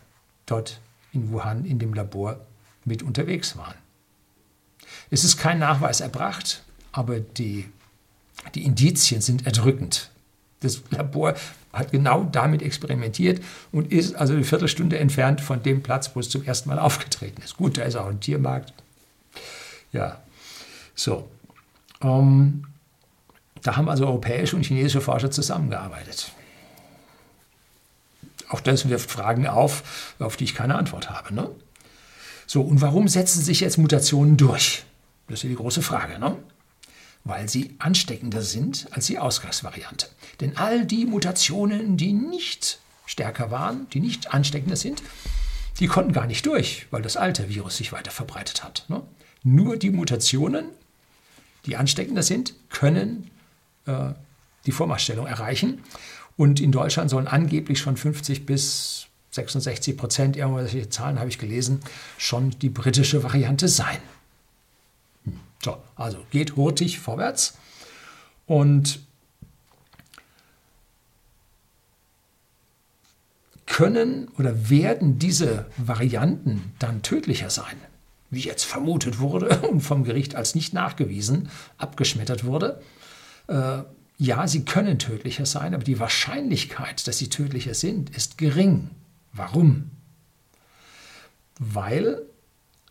dort 0.47 0.81
in 1.13 1.31
Wuhan 1.31 1.65
in 1.67 1.79
dem 1.79 1.93
Labor 1.93 2.41
mit 2.85 3.03
unterwegs 3.03 3.57
waren. 3.57 3.75
Es 5.11 5.25
ist 5.25 5.37
kein 5.37 5.59
Nachweis 5.59 6.01
erbracht, 6.01 6.65
aber 6.91 7.21
die, 7.21 7.69
die 8.55 8.65
Indizien 8.65 9.21
sind 9.21 9.47
erdrückend. 9.47 10.11
Das 10.65 10.83
Labor 10.91 11.35
hat 11.73 11.93
genau 11.93 12.25
damit 12.25 12.63
experimentiert 12.63 13.43
und 13.73 13.93
ist 13.93 14.15
also 14.15 14.35
eine 14.35 14.45
Viertelstunde 14.45 14.99
entfernt 14.99 15.41
von 15.41 15.63
dem 15.63 15.83
Platz, 15.83 16.11
wo 16.15 16.21
es 16.21 16.29
zum 16.29 16.45
ersten 16.45 16.69
Mal 16.69 16.79
aufgetreten 16.79 17.43
ist. 17.43 17.57
Gut, 17.57 17.79
da 17.79 17.83
ist 17.83 17.97
auch 17.97 18.07
ein 18.07 18.21
Tiermarkt. 18.21 18.73
Ja, 19.93 20.21
so. 20.95 21.29
Ähm, 22.03 22.67
da 23.63 23.77
haben 23.77 23.89
also 23.89 24.07
europäische 24.07 24.57
und 24.57 24.65
chinesische 24.65 25.01
Forscher 25.01 25.31
zusammengearbeitet. 25.31 26.33
Auch 28.51 28.61
das 28.61 28.89
wirft 28.89 29.11
Fragen 29.11 29.47
auf, 29.47 30.15
auf 30.19 30.37
die 30.37 30.45
ich 30.45 30.55
keine 30.55 30.77
Antwort 30.77 31.11
habe. 31.11 31.35
Ne? 31.35 31.51
So, 32.47 32.61
und 32.61 32.83
warum 32.83 33.09
setzen 33.09 33.43
sich 33.43 33.61
jetzt 33.61 33.79
Mutationen 33.79 34.37
durch? 34.37 34.85
Das 35.29 35.43
ist 35.43 35.49
die 35.49 35.57
große 35.57 35.83
Frage. 35.83 36.19
Ne? 36.19 36.37
Weil 37.25 37.49
sie 37.49 37.75
ansteckender 37.79 38.43
sind 38.43 38.87
als 38.91 39.07
die 39.07 39.19
Ausgangsvariante. 39.19 40.09
Denn 40.41 40.57
all 40.57 40.85
die 40.85 41.07
Mutationen, 41.07 41.97
die 41.97 42.13
nicht 42.13 42.79
stärker 43.07 43.51
waren, 43.51 43.89
die 43.91 44.01
nicht 44.01 44.33
ansteckender 44.33 44.77
sind, 44.77 45.03
die 45.81 45.87
konnten 45.87 46.13
gar 46.13 46.27
nicht 46.27 46.47
durch, 46.47 46.87
weil 46.91 47.03
das 47.03 47.17
alte 47.17 47.49
Virus 47.49 47.79
sich 47.79 47.93
weiter 47.93 48.11
verbreitet 48.11 48.63
hat. 48.63 48.85
Ne? 48.89 49.03
Nur 49.43 49.77
die 49.77 49.91
Mutationen, 49.91 50.67
die 51.67 51.77
ansteckender 51.77 52.23
sind, 52.23 52.55
können 52.71 53.31
äh, 53.87 54.13
die 54.67 54.73
Vormachtstellung 54.73 55.27
erreichen. 55.27 55.83
Und 56.37 56.61
in 56.61 56.73
Deutschland 56.73 57.11
sollen 57.11 57.29
angeblich 57.29 57.79
schon 57.79 57.97
50 57.97 58.47
bis 58.47 59.07
66 59.31 59.97
Prozent, 59.97 60.37
irgendwelche 60.37 60.89
Zahlen 60.89 61.19
habe 61.19 61.29
ich 61.29 61.39
gelesen, 61.39 61.81
schon 62.19 62.51
die 62.51 62.71
britische 62.71 63.23
Variante 63.23 63.69
sein. 63.69 63.99
So, 65.65 65.83
also 65.97 66.19
geht 66.31 66.57
hurtig 66.57 67.01
vorwärts. 67.01 67.57
Und 68.45 69.01
können 73.65 74.29
oder 74.39 74.69
werden 74.69 75.19
diese 75.19 75.67
Varianten 75.79 76.75
dann 76.79 77.01
tödlicher 77.01 77.49
sein, 77.49 77.77
wie 78.31 78.41
jetzt 78.41 78.65
vermutet 78.65 79.19
wurde 79.19 79.61
und 79.71 79.81
vom 79.81 80.05
Gericht 80.05 80.35
als 80.35 80.55
nicht 80.55 80.75
nachgewiesen 80.75 81.49
abgeschmettert 81.79 82.45
wurde, 82.45 82.83
äh, 83.49 83.79
ja, 84.19 84.47
sie 84.47 84.65
können 84.65 84.99
tödlicher 84.99 85.47
sein, 85.47 85.75
aber 85.75 85.83
die 85.83 85.99
Wahrscheinlichkeit, 85.99 87.09
dass 87.09 87.19
sie 87.19 87.31
tödlicher 87.31 87.75
sind, 87.75 88.11
ist 88.11 88.39
gering. 88.39 88.91
Warum? 89.33 89.91
Weil 91.59 92.23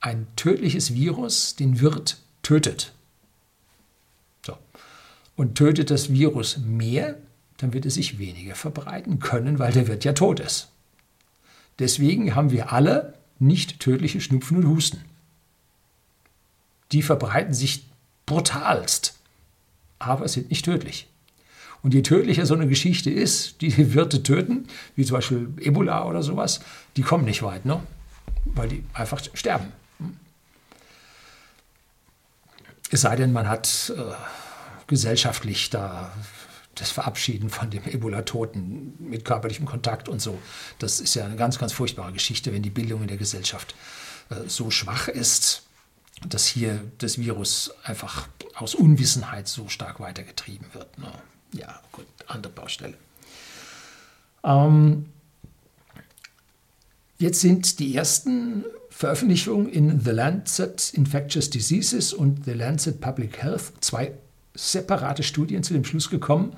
ein 0.01 0.27
tödliches 0.35 0.93
Virus 0.93 1.55
den 1.55 1.79
Wirt 1.79 2.17
tötet. 2.43 2.93
So. 4.45 4.57
Und 5.35 5.55
tötet 5.55 5.89
das 5.89 6.11
Virus 6.11 6.57
mehr, 6.57 7.17
dann 7.57 7.73
wird 7.73 7.85
es 7.85 7.95
sich 7.95 8.19
weniger 8.19 8.55
verbreiten 8.55 9.19
können, 9.19 9.57
weil 9.57 9.73
der 9.73 9.87
Wirt 9.87 10.03
ja 10.03 10.13
tot 10.13 10.39
ist. 10.39 10.69
Deswegen 11.79 12.35
haben 12.35 12.51
wir 12.51 12.71
alle 12.71 13.15
nicht 13.39 13.79
tödliche 13.79 14.21
Schnupfen 14.21 14.57
und 14.57 14.67
Husten. 14.67 15.01
Die 16.91 17.01
verbreiten 17.01 17.53
sich 17.53 17.85
brutalst, 18.25 19.17
aber 19.97 20.27
sind 20.27 20.49
nicht 20.49 20.65
tödlich. 20.65 21.07
Und 21.81 21.93
je 21.93 22.01
tödlicher 22.01 22.45
so 22.45 22.53
eine 22.53 22.67
Geschichte 22.67 23.09
ist, 23.09 23.61
die 23.61 23.93
Wirte 23.93 24.23
töten, 24.23 24.67
wie 24.95 25.03
zum 25.03 25.17
Beispiel 25.17 25.49
Ebola 25.59 26.05
oder 26.07 26.23
sowas, 26.23 26.61
die 26.95 27.01
kommen 27.01 27.25
nicht 27.25 27.43
weit, 27.43 27.65
ne? 27.65 27.81
weil 28.45 28.69
die 28.69 28.83
einfach 28.93 29.21
sterben. 29.33 29.65
Es 32.91 33.01
sei 33.01 33.15
denn, 33.15 33.31
man 33.31 33.47
hat 33.47 33.91
äh, 33.95 34.01
gesellschaftlich 34.87 35.69
da 35.69 36.11
das 36.75 36.89
Verabschieden 36.89 37.49
von 37.49 37.69
dem 37.69 37.83
Ebola-Toten 37.85 38.95
mit 38.99 39.25
körperlichem 39.25 39.65
Kontakt 39.65 40.09
und 40.09 40.21
so. 40.21 40.39
Das 40.79 40.99
ist 40.99 41.13
ja 41.13 41.25
eine 41.25 41.35
ganz, 41.35 41.59
ganz 41.59 41.71
furchtbare 41.71 42.11
Geschichte, 42.11 42.51
wenn 42.51 42.63
die 42.63 42.71
Bildung 42.71 43.01
in 43.01 43.07
der 43.07 43.17
Gesellschaft 43.17 43.75
äh, 44.29 44.47
so 44.47 44.71
schwach 44.71 45.07
ist, 45.07 45.63
dass 46.27 46.47
hier 46.47 46.81
das 46.97 47.17
Virus 47.17 47.71
einfach 47.83 48.27
aus 48.55 48.75
Unwissenheit 48.75 49.47
so 49.47 49.67
stark 49.69 49.99
weitergetrieben 49.99 50.67
wird. 50.73 50.97
Ne? 50.97 51.11
Ja, 51.53 51.79
gut, 51.91 52.05
andere 52.27 52.51
Baustelle. 52.51 52.95
Ähm, 54.43 55.09
jetzt 57.17 57.41
sind 57.41 57.79
die 57.79 57.95
ersten 57.95 58.65
Veröffentlichungen 58.95 59.67
in 59.69 59.99
The 60.01 60.11
Lancet 60.11 60.93
Infectious 60.93 61.49
Diseases 61.49 62.13
und 62.13 62.45
The 62.45 62.53
Lancet 62.53 63.01
Public 63.01 63.41
Health, 63.41 63.73
zwei 63.81 64.13
separate 64.53 65.23
Studien 65.23 65.63
zu 65.63 65.73
dem 65.73 65.83
Schluss 65.83 66.11
gekommen, 66.11 66.55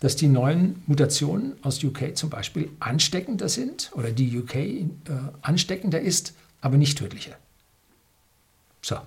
dass 0.00 0.14
die 0.14 0.28
neuen 0.28 0.82
Mutationen 0.86 1.54
aus 1.62 1.82
UK 1.82 2.14
zum 2.14 2.28
Beispiel 2.28 2.70
ansteckender 2.78 3.48
sind 3.48 3.90
oder 3.94 4.10
die 4.10 4.38
UK 4.38 4.54
äh, 4.54 4.90
ansteckender 5.40 5.98
ist, 5.98 6.34
aber 6.60 6.76
nicht 6.76 6.98
tödlicher. 6.98 7.36
So. 8.82 8.98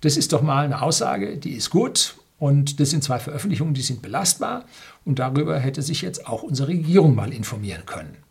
Das 0.00 0.16
ist 0.16 0.32
doch 0.32 0.42
mal 0.42 0.64
eine 0.64 0.80
Aussage, 0.80 1.36
die 1.38 1.54
ist 1.54 1.70
gut 1.70 2.14
und 2.38 2.78
das 2.78 2.90
sind 2.90 3.02
zwei 3.02 3.18
Veröffentlichungen, 3.18 3.74
die 3.74 3.82
sind 3.82 4.00
belastbar 4.00 4.64
und 5.04 5.18
darüber 5.18 5.58
hätte 5.58 5.82
sich 5.82 6.02
jetzt 6.02 6.28
auch 6.28 6.44
unsere 6.44 6.68
Regierung 6.68 7.16
mal 7.16 7.32
informieren 7.32 7.84
können. 7.84 8.23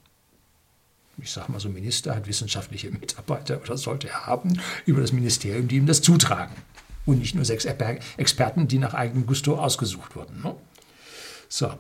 Ich 1.18 1.32
sage 1.32 1.52
mal, 1.52 1.60
so 1.60 1.70
Minister 1.70 2.16
hat 2.16 2.28
wissenschaftliche 2.28 2.90
Mitarbeiter 2.92 3.62
oder 3.62 3.78
sollte 3.78 4.10
er 4.10 4.26
haben 4.26 4.60
über 4.86 5.02
das 5.02 5.12
Ministerium, 5.12 5.68
die 5.68 5.78
ihm 5.78 5.86
das 5.86 6.02
zutragen. 6.02 6.56
Und 7.06 7.20
nicht 7.20 7.36
nur 7.36 7.46
sechs 7.46 7.66
Experten, 8.18 8.68
die 8.68 8.80
nach 8.80 8.94
eigenem 8.94 9.26
Gusto 9.26 9.58
ausgesucht 9.58 10.16
wurden. 10.16 10.42
Ne? 10.42 10.56
So. 11.50 11.74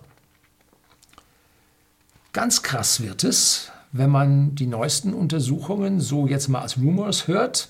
Ganz 2.33 2.61
krass 2.61 3.01
wird 3.01 3.23
es, 3.23 3.71
wenn 3.91 4.09
man 4.09 4.55
die 4.55 4.67
neuesten 4.67 5.13
Untersuchungen 5.13 5.99
so 5.99 6.27
jetzt 6.27 6.47
mal 6.49 6.61
als 6.61 6.77
Rumors 6.77 7.27
hört 7.27 7.69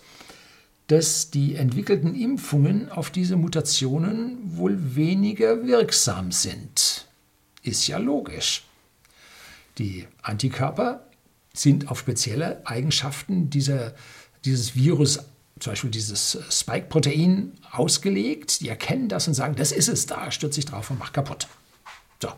dass 0.88 1.30
die 1.30 1.56
entwickelten 1.56 2.14
Impfungen 2.14 2.92
auf 2.92 3.10
diese 3.10 3.36
Mutationen 3.38 4.58
wohl 4.58 4.96
weniger 4.96 5.66
wirksam 5.66 6.32
sind. 6.32 7.08
Ist 7.62 7.88
ja 7.88 7.98
logisch. 7.98 8.64
Die 9.78 10.08
Antikörper 10.22 11.06
sind 11.56 11.90
auf 11.90 12.00
spezielle 12.00 12.66
Eigenschaften 12.66 13.50
dieser, 13.50 13.94
dieses 14.44 14.76
Virus, 14.76 15.20
zum 15.60 15.72
Beispiel 15.72 15.92
dieses 15.92 16.38
Spike-Protein, 16.50 17.54
ausgelegt. 17.72 18.62
Die 18.62 18.70
erkennen 18.70 19.08
das 19.08 19.28
und 19.28 19.36
sagen, 19.36 19.56
das 19.56 19.72
ist 19.72 19.88
es, 19.88 20.08
da 20.08 20.32
stürzt 20.32 20.56
sich 20.56 20.66
drauf 20.66 20.90
und 20.90 21.00
macht 21.00 21.14
kaputt. 21.14 21.48
So. 22.22 22.30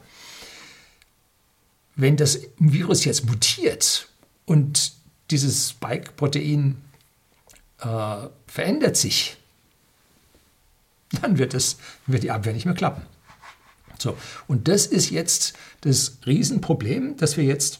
Wenn 1.95 2.17
das 2.17 2.41
Virus 2.59 3.05
jetzt 3.05 3.25
mutiert 3.25 4.09
und 4.45 4.93
dieses 5.31 5.69
Spike-Protein 5.69 6.81
äh, 7.79 8.27
verändert 8.47 8.97
sich, 8.97 9.37
dann 11.21 11.37
wird, 11.37 11.53
es, 11.53 11.77
wird 12.05 12.23
die 12.23 12.31
Abwehr 12.31 12.53
nicht 12.53 12.65
mehr 12.65 12.75
klappen. 12.75 13.03
So, 13.97 14.17
und 14.47 14.67
das 14.67 14.85
ist 14.85 15.09
jetzt 15.09 15.53
das 15.81 16.17
Riesenproblem, 16.25 17.15
dass 17.15 17.37
wir 17.37 17.45
jetzt 17.45 17.79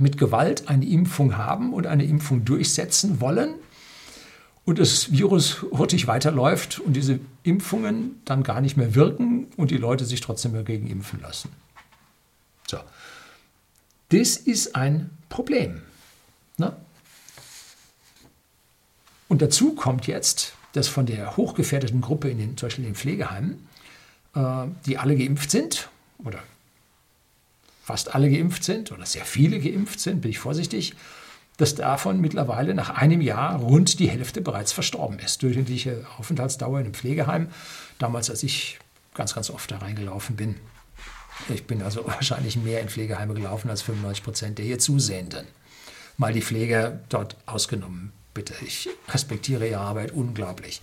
mit 0.00 0.18
Gewalt 0.18 0.68
eine 0.68 0.86
Impfung 0.86 1.36
haben 1.36 1.72
und 1.72 1.86
eine 1.86 2.04
Impfung 2.04 2.44
durchsetzen 2.44 3.20
wollen 3.20 3.54
und 4.64 4.78
das 4.78 5.12
Virus 5.12 5.62
hurtig 5.62 6.06
weiterläuft 6.06 6.78
und 6.78 6.94
diese 6.94 7.20
Impfungen 7.42 8.20
dann 8.24 8.42
gar 8.42 8.60
nicht 8.60 8.76
mehr 8.76 8.94
wirken 8.94 9.46
und 9.56 9.70
die 9.70 9.76
Leute 9.76 10.04
sich 10.04 10.20
trotzdem 10.20 10.54
dagegen 10.54 10.86
impfen 10.86 11.20
lassen. 11.20 11.50
So. 12.66 12.78
Das 14.08 14.36
ist 14.36 14.74
ein 14.74 15.10
Problem. 15.28 15.82
Ne? 16.56 16.74
Und 19.28 19.42
dazu 19.42 19.74
kommt 19.74 20.06
jetzt, 20.06 20.54
dass 20.72 20.88
von 20.88 21.06
der 21.06 21.36
hochgefährdeten 21.36 22.00
Gruppe 22.00 22.30
in 22.30 22.38
den, 22.38 22.56
zum 22.56 22.66
Beispiel 22.66 22.84
in 22.84 22.90
den 22.90 22.96
Pflegeheimen, 22.96 23.66
äh, 24.34 24.66
die 24.86 24.98
alle 24.98 25.16
geimpft 25.16 25.50
sind 25.50 25.88
oder 26.18 26.40
fast 27.84 28.14
alle 28.14 28.30
geimpft 28.30 28.64
sind 28.64 28.92
oder 28.92 29.04
sehr 29.04 29.26
viele 29.26 29.60
geimpft 29.60 30.00
sind, 30.00 30.22
bin 30.22 30.30
ich 30.30 30.38
vorsichtig, 30.38 30.94
dass 31.58 31.74
davon 31.74 32.20
mittlerweile 32.20 32.74
nach 32.74 32.90
einem 32.90 33.20
Jahr 33.20 33.56
rund 33.56 33.98
die 33.98 34.08
Hälfte 34.08 34.40
bereits 34.40 34.72
verstorben 34.72 35.18
ist. 35.18 35.42
Durchschnittliche 35.42 36.06
Aufenthaltsdauer 36.18 36.80
in 36.80 36.86
einem 36.86 36.94
Pflegeheim, 36.94 37.48
damals 37.98 38.30
als 38.30 38.42
ich 38.42 38.78
ganz, 39.12 39.34
ganz 39.34 39.50
oft 39.50 39.70
da 39.70 39.78
reingelaufen 39.78 40.34
bin. 40.34 40.56
Ich 41.52 41.66
bin 41.66 41.82
also 41.82 42.06
wahrscheinlich 42.06 42.56
mehr 42.56 42.80
in 42.80 42.88
Pflegeheime 42.88 43.34
gelaufen 43.34 43.68
als 43.68 43.82
95 43.82 44.24
Prozent 44.24 44.58
der 44.58 44.64
hier 44.64 44.78
Zusehenden. 44.78 45.46
Mal 46.16 46.32
die 46.32 46.42
Pfleger 46.42 47.00
dort 47.10 47.36
ausgenommen 47.44 48.12
bitte. 48.32 48.54
Ich 48.64 48.88
respektiere 49.08 49.68
Ihre 49.68 49.80
Arbeit 49.80 50.12
unglaublich. 50.12 50.80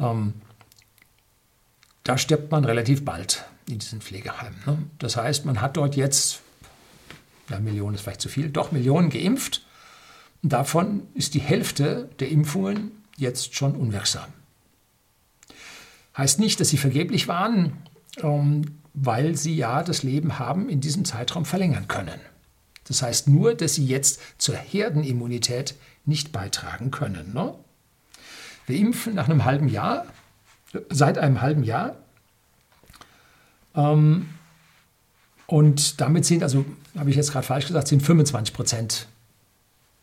Ähm, 0.00 0.32
da 2.08 2.16
stirbt 2.16 2.50
man 2.50 2.64
relativ 2.64 3.04
bald 3.04 3.44
in 3.68 3.80
diesen 3.80 4.00
Pflegeheimen. 4.00 4.58
Ne? 4.64 4.78
Das 4.98 5.18
heißt, 5.18 5.44
man 5.44 5.60
hat 5.60 5.76
dort 5.76 5.94
jetzt, 5.94 6.40
ja, 7.50 7.60
Millionen 7.60 7.96
ist 7.96 8.00
vielleicht 8.00 8.22
zu 8.22 8.30
viel, 8.30 8.48
doch 8.48 8.72
Millionen 8.72 9.10
geimpft. 9.10 9.66
Und 10.42 10.54
davon 10.54 11.02
ist 11.12 11.34
die 11.34 11.40
Hälfte 11.40 12.08
der 12.18 12.30
Impfungen 12.30 12.92
jetzt 13.18 13.54
schon 13.54 13.76
unwirksam. 13.76 14.24
Heißt 16.16 16.40
nicht, 16.40 16.58
dass 16.60 16.70
sie 16.70 16.78
vergeblich 16.78 17.28
waren, 17.28 17.76
ähm, 18.22 18.78
weil 18.94 19.36
sie 19.36 19.54
ja 19.54 19.82
das 19.82 20.02
Leben 20.02 20.38
haben 20.38 20.70
in 20.70 20.80
diesem 20.80 21.04
Zeitraum 21.04 21.44
verlängern 21.44 21.88
können. 21.88 22.20
Das 22.84 23.02
heißt 23.02 23.28
nur, 23.28 23.54
dass 23.54 23.74
sie 23.74 23.86
jetzt 23.86 24.20
zur 24.38 24.56
Herdenimmunität 24.56 25.74
nicht 26.06 26.32
beitragen 26.32 26.90
können. 26.90 27.34
Ne? 27.34 27.54
Wir 28.66 28.78
impfen 28.78 29.14
nach 29.14 29.28
einem 29.28 29.44
halben 29.44 29.68
Jahr, 29.68 30.06
seit 30.90 31.18
einem 31.18 31.40
halben 31.40 31.64
Jahr. 31.64 31.96
Ähm, 33.74 34.28
und 35.46 36.00
damit 36.00 36.26
sind, 36.26 36.42
also 36.42 36.64
habe 36.96 37.10
ich 37.10 37.16
jetzt 37.16 37.32
gerade 37.32 37.46
falsch 37.46 37.66
gesagt, 37.66 37.88
sind 37.88 38.02
25 38.02 38.54
Prozent 38.54 39.08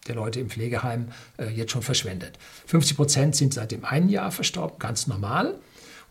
der 0.08 0.16
Leute 0.16 0.40
im 0.40 0.50
Pflegeheim 0.50 1.10
äh, 1.38 1.50
jetzt 1.50 1.72
schon 1.72 1.82
verschwendet. 1.82 2.38
50 2.68 2.96
Prozent 2.96 3.36
sind 3.36 3.54
seit 3.54 3.72
dem 3.72 3.86
einen 3.86 4.10
Jahr 4.10 4.32
verstorben, 4.32 4.80
ganz 4.80 5.08
normal. 5.08 5.56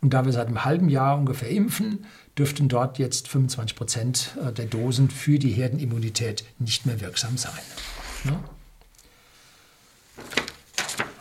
Und 0.00 0.10
da 0.10 0.24
wir 0.24 0.32
seit 0.32 0.48
einem 0.48 0.64
halben 0.64 0.88
Jahr 0.88 1.16
ungefähr 1.16 1.48
impfen, 1.48 2.04
dürften 2.36 2.68
dort 2.68 2.98
jetzt 2.98 3.28
25 3.28 3.76
Prozent 3.76 4.36
äh, 4.44 4.52
der 4.52 4.66
Dosen 4.66 5.10
für 5.10 5.38
die 5.38 5.50
Herdenimmunität 5.50 6.44
nicht 6.58 6.86
mehr 6.86 7.00
wirksam 7.00 7.36
sein. 7.36 7.52
Ne? 8.24 8.38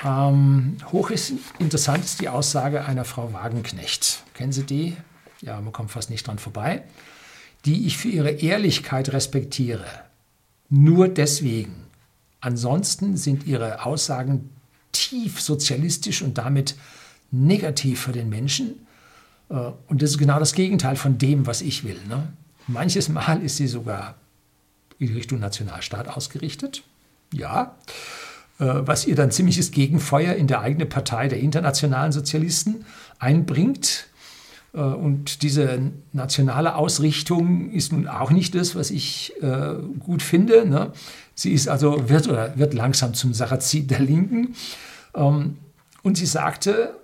Ähm, 0.04 0.78
hoch 0.92 1.12
interessant 1.60 2.04
ist 2.04 2.22
die 2.22 2.30
Aussage 2.30 2.86
einer 2.86 3.06
Frau 3.06 3.32
Wagenknecht. 3.34 4.24
Kennen 4.34 4.52
Sie 4.52 4.64
die? 4.64 4.98
Ja, 5.42 5.60
man 5.62 5.74
kommt 5.74 5.92
fast 5.92 6.10
nicht 6.10 6.28
dran 6.28 6.40
vorbei. 6.40 6.84
Die 7.66 7.86
ich 7.86 7.98
für 7.98 8.10
ihre 8.10 8.32
Ehrlichkeit 8.32 9.14
respektiere. 9.14 9.86
Nur 10.70 11.08
deswegen. 11.08 11.76
Ansonsten 12.42 13.16
sind 13.16 13.46
ihre 13.46 13.86
Aussagen 13.86 14.50
tief 14.92 15.40
sozialistisch 15.40 16.22
und 16.22 16.38
damit 16.38 16.76
negativ 17.32 18.02
für 18.02 18.12
den 18.12 18.30
Menschen. 18.30 18.86
Äh, 19.50 19.72
und 19.88 20.02
das 20.02 20.12
ist 20.12 20.18
genau 20.18 20.40
das 20.40 20.54
Gegenteil 20.54 20.98
von 20.98 21.18
dem, 21.18 21.48
was 21.48 21.62
ich 21.62 21.86
will. 21.86 22.00
Ne? 22.10 22.34
Manches 22.68 23.10
Mal 23.10 23.42
ist 23.42 23.58
sie 23.58 23.68
sogar 23.68 24.16
in 25.00 25.14
Richtung 25.14 25.40
Nationalstaat 25.40 26.08
ausgerichtet. 26.10 26.84
Ja. 27.34 27.76
Äh, 28.60 28.66
was 28.86 29.06
ihr 29.08 29.16
dann 29.16 29.32
ziemliches 29.32 29.72
Gegenfeuer 29.72 30.36
in 30.36 30.48
der 30.48 30.62
eigenen 30.62 30.88
Partei 30.88 31.28
der 31.28 31.40
internationalen 31.40 32.12
Sozialisten 32.12 32.86
einbringt. 33.18 34.08
Äh, 34.74 34.80
und 34.80 35.42
diese 35.42 35.92
nationale 36.12 36.76
Ausrichtung 36.76 37.72
ist 37.72 37.92
nun 37.92 38.08
auch 38.08 38.30
nicht 38.30 38.54
das, 38.54 38.76
was 38.76 38.92
ich 38.92 39.34
äh, 39.42 39.74
gut 40.00 40.22
finde. 40.22 40.68
Ne? 40.68 40.92
Sie 41.34 41.52
ist 41.52 41.68
also, 41.68 42.10
wird, 42.10 42.28
oder 42.28 42.58
wird 42.58 42.74
langsam 42.76 43.16
zum 43.16 43.34
Sarazin 43.34 43.88
der 43.88 44.00
Linken. 44.00 44.56
Ähm, 45.16 45.58
und 46.04 46.18
sie 46.18 46.28
sagte 46.28 46.96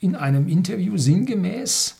in 0.00 0.14
einem 0.14 0.46
Interview 0.46 0.98
sinngemäß, 0.98 1.96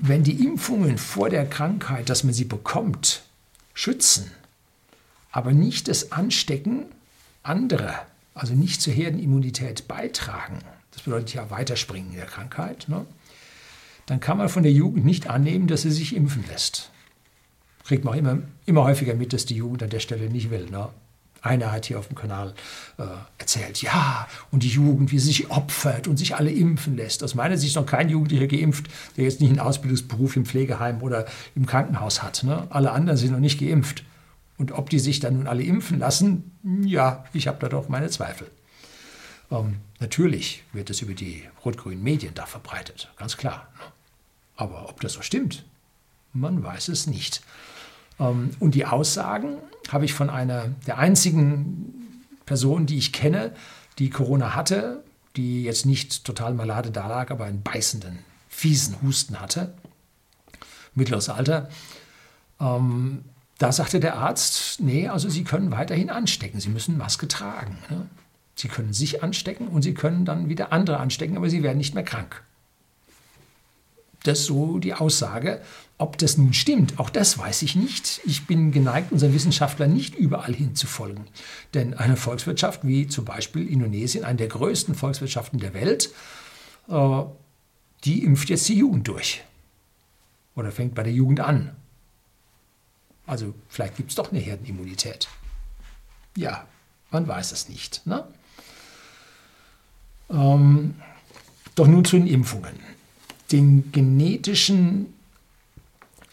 wenn 0.00 0.24
die 0.24 0.44
Impfungen 0.44 0.98
vor 0.98 1.30
der 1.30 1.46
Krankheit, 1.46 2.10
dass 2.10 2.24
man 2.24 2.34
sie 2.34 2.44
bekommt, 2.44 3.22
schützen, 3.74 4.30
aber 5.34 5.52
nicht 5.52 5.88
das 5.88 6.12
Anstecken 6.12 6.84
anderer, 7.42 8.06
also 8.34 8.54
nicht 8.54 8.80
zur 8.80 8.92
Herdenimmunität 8.92 9.88
beitragen, 9.88 10.60
das 10.92 11.02
bedeutet 11.02 11.34
ja 11.34 11.50
weiterspringen 11.50 12.12
in 12.12 12.18
der 12.18 12.26
Krankheit, 12.26 12.86
ne? 12.88 13.04
dann 14.06 14.20
kann 14.20 14.38
man 14.38 14.48
von 14.48 14.62
der 14.62 14.70
Jugend 14.70 15.04
nicht 15.04 15.28
annehmen, 15.28 15.66
dass 15.66 15.82
sie 15.82 15.90
sich 15.90 16.14
impfen 16.14 16.44
lässt. 16.48 16.92
Kriegt 17.82 18.04
man 18.04 18.14
auch 18.14 18.18
immer, 18.18 18.38
immer 18.64 18.84
häufiger 18.84 19.14
mit, 19.14 19.32
dass 19.32 19.44
die 19.44 19.56
Jugend 19.56 19.82
an 19.82 19.90
der 19.90 19.98
Stelle 19.98 20.30
nicht 20.30 20.50
will. 20.50 20.70
Ne? 20.70 20.88
Einer 21.42 21.72
hat 21.72 21.86
hier 21.86 21.98
auf 21.98 22.06
dem 22.06 22.14
Kanal 22.14 22.54
äh, 22.98 23.02
erzählt, 23.36 23.82
ja, 23.82 24.28
und 24.52 24.62
die 24.62 24.68
Jugend, 24.68 25.10
wie 25.10 25.18
sie 25.18 25.26
sich 25.26 25.50
opfert 25.50 26.06
und 26.06 26.16
sich 26.16 26.36
alle 26.36 26.52
impfen 26.52 26.96
lässt. 26.96 27.24
Aus 27.24 27.34
meiner 27.34 27.58
Sicht 27.58 27.70
ist 27.70 27.76
noch 27.76 27.86
kein 27.86 28.08
Jugendlicher 28.08 28.46
geimpft, 28.46 28.86
der 29.16 29.24
jetzt 29.24 29.40
nicht 29.40 29.50
einen 29.50 29.58
Ausbildungsberuf 29.58 30.36
im 30.36 30.46
Pflegeheim 30.46 31.02
oder 31.02 31.26
im 31.56 31.66
Krankenhaus 31.66 32.22
hat. 32.22 32.44
Ne? 32.44 32.68
Alle 32.70 32.92
anderen 32.92 33.18
sind 33.18 33.32
noch 33.32 33.40
nicht 33.40 33.58
geimpft. 33.58 34.04
Und 34.56 34.72
ob 34.72 34.90
die 34.90 34.98
sich 34.98 35.20
dann 35.20 35.34
nun 35.34 35.46
alle 35.46 35.62
impfen 35.62 35.98
lassen, 35.98 36.52
ja, 36.84 37.24
ich 37.32 37.48
habe 37.48 37.58
da 37.60 37.68
doch 37.68 37.88
meine 37.88 38.08
Zweifel. 38.08 38.50
Ähm, 39.50 39.76
natürlich 40.00 40.62
wird 40.72 40.90
es 40.90 41.02
über 41.02 41.14
die 41.14 41.42
rot-grünen 41.64 42.02
Medien 42.02 42.34
da 42.34 42.46
verbreitet, 42.46 43.10
ganz 43.16 43.36
klar. 43.36 43.68
Ne? 43.78 43.84
Aber 44.56 44.88
ob 44.88 45.00
das 45.00 45.14
so 45.14 45.22
stimmt, 45.22 45.64
man 46.32 46.62
weiß 46.62 46.88
es 46.88 47.06
nicht. 47.06 47.42
Ähm, 48.20 48.50
und 48.60 48.74
die 48.74 48.86
Aussagen 48.86 49.58
habe 49.88 50.04
ich 50.04 50.14
von 50.14 50.30
einer 50.30 50.68
der 50.86 50.98
einzigen 50.98 52.24
Personen, 52.46 52.86
die 52.86 52.98
ich 52.98 53.12
kenne, 53.12 53.52
die 53.98 54.10
Corona 54.10 54.54
hatte, 54.54 55.02
die 55.36 55.64
jetzt 55.64 55.86
nicht 55.86 56.24
total 56.24 56.54
malade 56.54 56.90
dalag, 56.90 57.30
aber 57.30 57.44
einen 57.44 57.62
beißenden, 57.62 58.20
fiesen 58.48 59.00
Husten 59.02 59.40
hatte, 59.40 59.74
mittleres 60.94 61.28
Alter. 61.28 61.68
Ähm, 62.60 63.24
da 63.64 63.72
sagte 63.72 63.98
der 63.98 64.16
Arzt, 64.18 64.78
nee, 64.80 65.08
also 65.08 65.30
Sie 65.30 65.42
können 65.42 65.70
weiterhin 65.70 66.10
anstecken, 66.10 66.60
Sie 66.60 66.68
müssen 66.68 66.98
Maske 66.98 67.28
tragen. 67.28 67.78
Ne? 67.88 68.06
Sie 68.54 68.68
können 68.68 68.92
sich 68.92 69.22
anstecken 69.22 69.68
und 69.68 69.80
Sie 69.80 69.94
können 69.94 70.26
dann 70.26 70.50
wieder 70.50 70.70
andere 70.70 70.98
anstecken, 70.98 71.38
aber 71.38 71.48
Sie 71.48 71.62
werden 71.62 71.78
nicht 71.78 71.94
mehr 71.94 72.04
krank. 72.04 72.42
Das 74.22 74.40
ist 74.40 74.46
so 74.48 74.78
die 74.78 74.92
Aussage. 74.92 75.62
Ob 75.96 76.18
das 76.18 76.36
nun 76.36 76.52
stimmt, 76.52 76.98
auch 76.98 77.08
das 77.08 77.38
weiß 77.38 77.62
ich 77.62 77.74
nicht. 77.74 78.20
Ich 78.26 78.46
bin 78.46 78.70
geneigt, 78.70 79.12
unseren 79.12 79.32
Wissenschaftlern 79.32 79.94
nicht 79.94 80.14
überall 80.14 80.52
hinzufolgen. 80.52 81.24
Denn 81.72 81.94
eine 81.94 82.18
Volkswirtschaft 82.18 82.86
wie 82.86 83.08
zum 83.08 83.24
Beispiel 83.24 83.66
Indonesien, 83.66 84.24
eine 84.24 84.36
der 84.36 84.48
größten 84.48 84.94
Volkswirtschaften 84.94 85.58
der 85.58 85.72
Welt, 85.72 86.10
äh, 86.90 87.22
die 88.04 88.24
impft 88.24 88.50
jetzt 88.50 88.68
die 88.68 88.76
Jugend 88.76 89.08
durch. 89.08 89.42
Oder 90.54 90.70
fängt 90.70 90.94
bei 90.94 91.02
der 91.02 91.14
Jugend 91.14 91.40
an. 91.40 91.74
Also 93.26 93.54
vielleicht 93.68 93.96
gibt 93.96 94.10
es 94.10 94.16
doch 94.16 94.30
eine 94.30 94.40
Herdenimmunität. 94.40 95.28
Ja, 96.36 96.66
man 97.10 97.26
weiß 97.26 97.52
es 97.52 97.68
nicht. 97.68 98.06
Ne? 98.06 98.26
Ähm, 100.30 100.94
doch 101.74 101.86
nun 101.86 102.04
zu 102.04 102.16
den 102.16 102.26
Impfungen 102.26 102.78
den 103.54 103.92
genetischen 103.92 105.14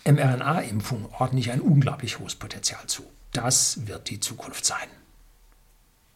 mRNA-Impfungen 0.06 1.06
ordne 1.20 1.40
ich 1.40 1.52
ein 1.52 1.62
unglaublich 1.62 2.20
hohes 2.20 2.36
Potenzial 2.36 2.86
zu. 2.88 3.04
Das 3.34 3.86
wird 3.86 4.10
die 4.10 4.20
Zukunft 4.20 4.66
sein. 4.66 4.88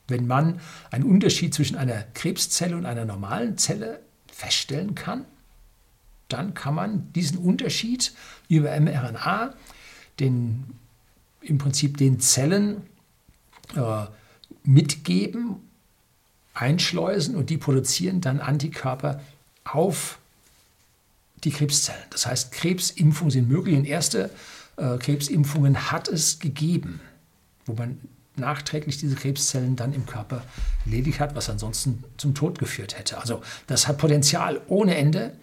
Wenn 0.08 0.28
man 0.28 0.60
einen 0.92 1.04
Unterschied 1.04 1.54
zwischen 1.54 1.78
einer 1.78 2.04
Krebszelle 2.16 2.76
und 2.76 2.86
einer 2.86 3.06
normalen 3.06 3.58
Zelle 3.58 4.00
feststellen 4.32 4.96
kann, 4.96 5.26
dann 6.28 6.56
kann 6.56 6.74
man 6.74 7.14
diesen 7.14 7.38
Unterschied 7.38 8.14
über 8.50 8.80
mRNA 8.80 9.54
den, 10.20 10.66
im 11.42 11.58
Prinzip 11.58 11.98
den 11.98 12.20
Zellen 12.20 12.82
äh, 13.76 14.06
mitgeben, 14.64 15.58
einschleusen 16.54 17.36
und 17.36 17.50
die 17.50 17.58
produzieren 17.58 18.22
dann 18.22 18.40
Antikörper 18.40 19.22
auf 19.66 20.20
die 21.44 21.52
Krebszellen. 21.52 22.04
Das 22.10 22.26
heißt, 22.26 22.52
Krebsimpfungen 22.52 23.32
sind 23.32 23.50
möglich 23.50 23.76
und 23.78 23.86
erste 23.86 24.30
äh, 24.78 24.98
Krebsimpfungen 24.98 25.92
hat 25.92 26.08
es 26.08 26.40
gegeben, 26.40 27.02
wo 27.66 27.74
man 27.74 28.00
nachträglich 28.38 28.98
diese 28.98 29.16
Krebszellen 29.16 29.76
dann 29.76 29.94
im 29.94 30.06
Körper 30.06 30.44
ledig 30.86 31.20
hat, 31.20 31.36
was 31.36 31.50
ansonsten 31.50 32.04
zum 32.18 32.34
Tod 32.34 32.60
geführt 32.60 32.98
hätte. 32.98 33.18
Also 33.18 33.42
das 33.68 33.88
hat 33.88 33.98
Potenzial 33.98 34.62
ohne 34.68 34.96
Ende, 34.96 35.34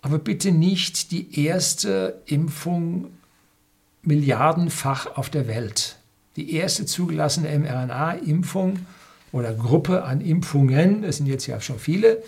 aber 0.00 0.18
bitte 0.18 0.52
nicht 0.52 1.10
die 1.10 1.44
erste 1.44 2.22
Impfung 2.26 3.10
milliardenfach 4.06 5.16
auf 5.16 5.30
der 5.30 5.48
Welt. 5.48 5.96
Die 6.36 6.54
erste 6.54 6.86
zugelassene 6.86 7.58
mRNA-Impfung 7.58 8.80
oder 9.32 9.52
Gruppe 9.54 10.04
an 10.04 10.20
Impfungen, 10.20 11.02
das 11.02 11.16
sind 11.18 11.26
jetzt 11.26 11.46
ja 11.46 11.60
schon 11.60 11.78
viele, 11.78 12.22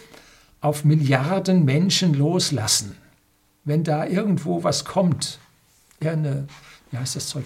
auf 0.60 0.84
Milliarden 0.84 1.64
Menschen 1.64 2.14
loslassen, 2.14 2.96
wenn 3.64 3.84
da 3.84 4.06
irgendwo 4.06 4.64
was 4.64 4.84
kommt, 4.84 5.38
eine, 6.00 6.48
wie 6.90 6.98
heißt 6.98 7.16
das 7.16 7.28
Zeug, 7.28 7.44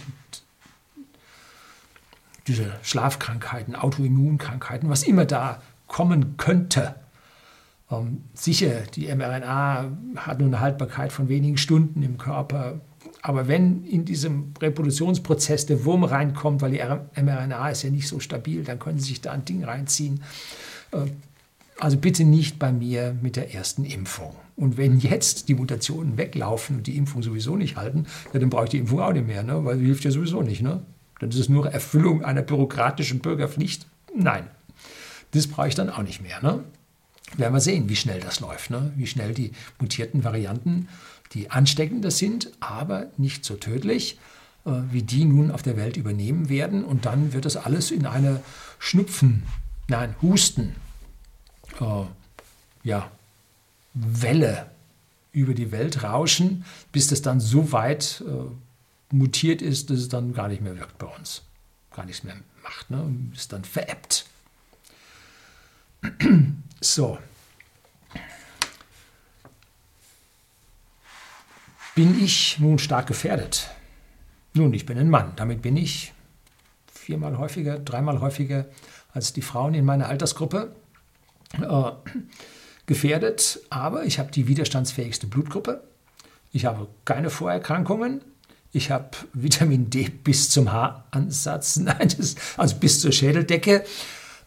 diese 2.46 2.72
Schlafkrankheiten, 2.82 3.76
Autoimmunkrankheiten, 3.76 4.88
was 4.88 5.02
immer 5.02 5.24
da 5.24 5.62
kommen 5.86 6.36
könnte. 6.36 6.96
Ähm, 7.90 8.24
sicher, 8.34 8.82
die 8.94 9.14
mRNA 9.14 9.92
hat 10.16 10.38
nur 10.38 10.48
eine 10.48 10.60
Haltbarkeit 10.60 11.12
von 11.12 11.28
wenigen 11.28 11.56
Stunden 11.56 12.02
im 12.02 12.18
Körper. 12.18 12.80
Aber 13.22 13.46
wenn 13.46 13.84
in 13.84 14.04
diesem 14.04 14.52
Reproduktionsprozess 14.60 15.66
der 15.66 15.84
Wurm 15.84 16.02
reinkommt, 16.02 16.60
weil 16.60 16.72
die 16.72 17.22
mRNA 17.22 17.70
ist 17.70 17.84
ja 17.84 17.90
nicht 17.90 18.08
so 18.08 18.18
stabil, 18.18 18.64
dann 18.64 18.80
können 18.80 18.98
Sie 18.98 19.10
sich 19.10 19.20
da 19.20 19.30
ein 19.30 19.44
Ding 19.44 19.62
reinziehen. 19.62 20.22
Äh, 20.90 21.06
also 21.78 21.96
bitte 21.96 22.24
nicht 22.24 22.58
bei 22.58 22.72
mir 22.72 23.16
mit 23.22 23.36
der 23.36 23.54
ersten 23.54 23.84
Impfung. 23.84 24.34
Und 24.56 24.76
wenn 24.76 24.98
jetzt 24.98 25.48
die 25.48 25.54
Mutationen 25.54 26.18
weglaufen 26.18 26.76
und 26.76 26.86
die 26.86 26.96
Impfung 26.96 27.22
sowieso 27.22 27.56
nicht 27.56 27.76
halten, 27.76 28.06
ja, 28.32 28.40
dann 28.40 28.50
brauche 28.50 28.64
ich 28.64 28.70
die 28.70 28.78
Impfung 28.78 29.00
auch 29.00 29.12
nicht 29.12 29.26
mehr, 29.26 29.42
ne? 29.42 29.64
weil 29.64 29.78
sie 29.78 29.86
hilft 29.86 30.04
ja 30.04 30.10
sowieso 30.10 30.42
nicht. 30.42 30.62
Ne? 30.62 30.82
Dann 31.20 31.30
ist 31.30 31.38
es 31.38 31.48
nur 31.48 31.70
Erfüllung 31.70 32.24
einer 32.24 32.42
bürokratischen 32.42 33.20
Bürgerpflicht. 33.20 33.86
Nein, 34.14 34.46
das 35.30 35.46
brauche 35.46 35.68
ich 35.68 35.74
dann 35.74 35.90
auch 35.90 36.02
nicht 36.02 36.22
mehr. 36.22 36.42
Ne? 36.42 36.62
Werden 37.36 37.54
wir 37.54 37.60
sehen, 37.60 37.88
wie 37.88 37.96
schnell 37.96 38.20
das 38.20 38.40
läuft, 38.40 38.70
ne? 38.70 38.92
wie 38.96 39.06
schnell 39.06 39.32
die 39.32 39.52
mutierten 39.80 40.22
Varianten, 40.22 40.88
die 41.34 41.50
ansteckender 41.50 42.10
sind, 42.10 42.50
aber 42.60 43.10
nicht 43.16 43.44
so 43.44 43.54
tödlich, 43.54 44.18
äh, 44.64 44.70
wie 44.90 45.02
die 45.02 45.24
nun 45.24 45.50
auf 45.50 45.62
der 45.62 45.76
Welt 45.76 45.96
übernehmen 45.96 46.48
werden. 46.48 46.84
Und 46.84 47.06
dann 47.06 47.32
wird 47.32 47.44
das 47.44 47.56
alles 47.56 47.90
in 47.90 48.06
eine 48.06 48.42
Schnupfen, 48.78 49.44
nein, 49.88 50.14
Husten, 50.22 50.74
äh, 51.80 52.04
ja, 52.84 53.10
Welle 53.94 54.70
über 55.32 55.54
die 55.54 55.72
Welt 55.72 56.02
rauschen, 56.02 56.64
bis 56.92 57.08
das 57.08 57.22
dann 57.22 57.40
so 57.40 57.72
weit 57.72 58.22
äh, 58.26 59.14
mutiert 59.14 59.62
ist, 59.62 59.90
dass 59.90 59.98
es 59.98 60.08
dann 60.08 60.34
gar 60.34 60.48
nicht 60.48 60.62
mehr 60.62 60.76
wirkt 60.76 60.98
bei 60.98 61.06
uns. 61.06 61.42
Gar 61.94 62.06
nichts 62.06 62.22
mehr 62.24 62.36
macht, 62.62 62.90
ne? 62.90 63.14
Ist 63.34 63.52
dann 63.52 63.64
veräppt. 63.64 64.26
so. 66.80 67.18
Bin 71.94 72.22
ich 72.22 72.58
nun 72.58 72.78
stark 72.78 73.06
gefährdet? 73.06 73.68
Nun, 74.54 74.72
ich 74.72 74.86
bin 74.86 74.98
ein 74.98 75.10
Mann. 75.10 75.32
Damit 75.36 75.60
bin 75.60 75.76
ich 75.76 76.12
viermal 76.90 77.36
häufiger, 77.36 77.78
dreimal 77.78 78.20
häufiger 78.20 78.66
als 79.12 79.34
die 79.34 79.42
Frauen 79.42 79.74
in 79.74 79.84
meiner 79.84 80.08
Altersgruppe 80.08 80.74
äh, 81.60 81.92
gefährdet, 82.86 83.60
aber 83.68 84.04
ich 84.04 84.18
habe 84.18 84.30
die 84.30 84.48
widerstandsfähigste 84.48 85.26
Blutgruppe. 85.26 85.82
Ich 86.52 86.64
habe 86.64 86.88
keine 87.04 87.28
Vorerkrankungen. 87.28 88.22
Ich 88.72 88.90
habe 88.90 89.10
Vitamin 89.34 89.90
D 89.90 90.08
bis 90.08 90.48
zum 90.48 90.72
Haaransatz, 90.72 91.76
nein, 91.78 92.08
das, 92.16 92.36
also 92.56 92.76
bis 92.76 93.00
zur 93.00 93.12
Schädeldecke. 93.12 93.84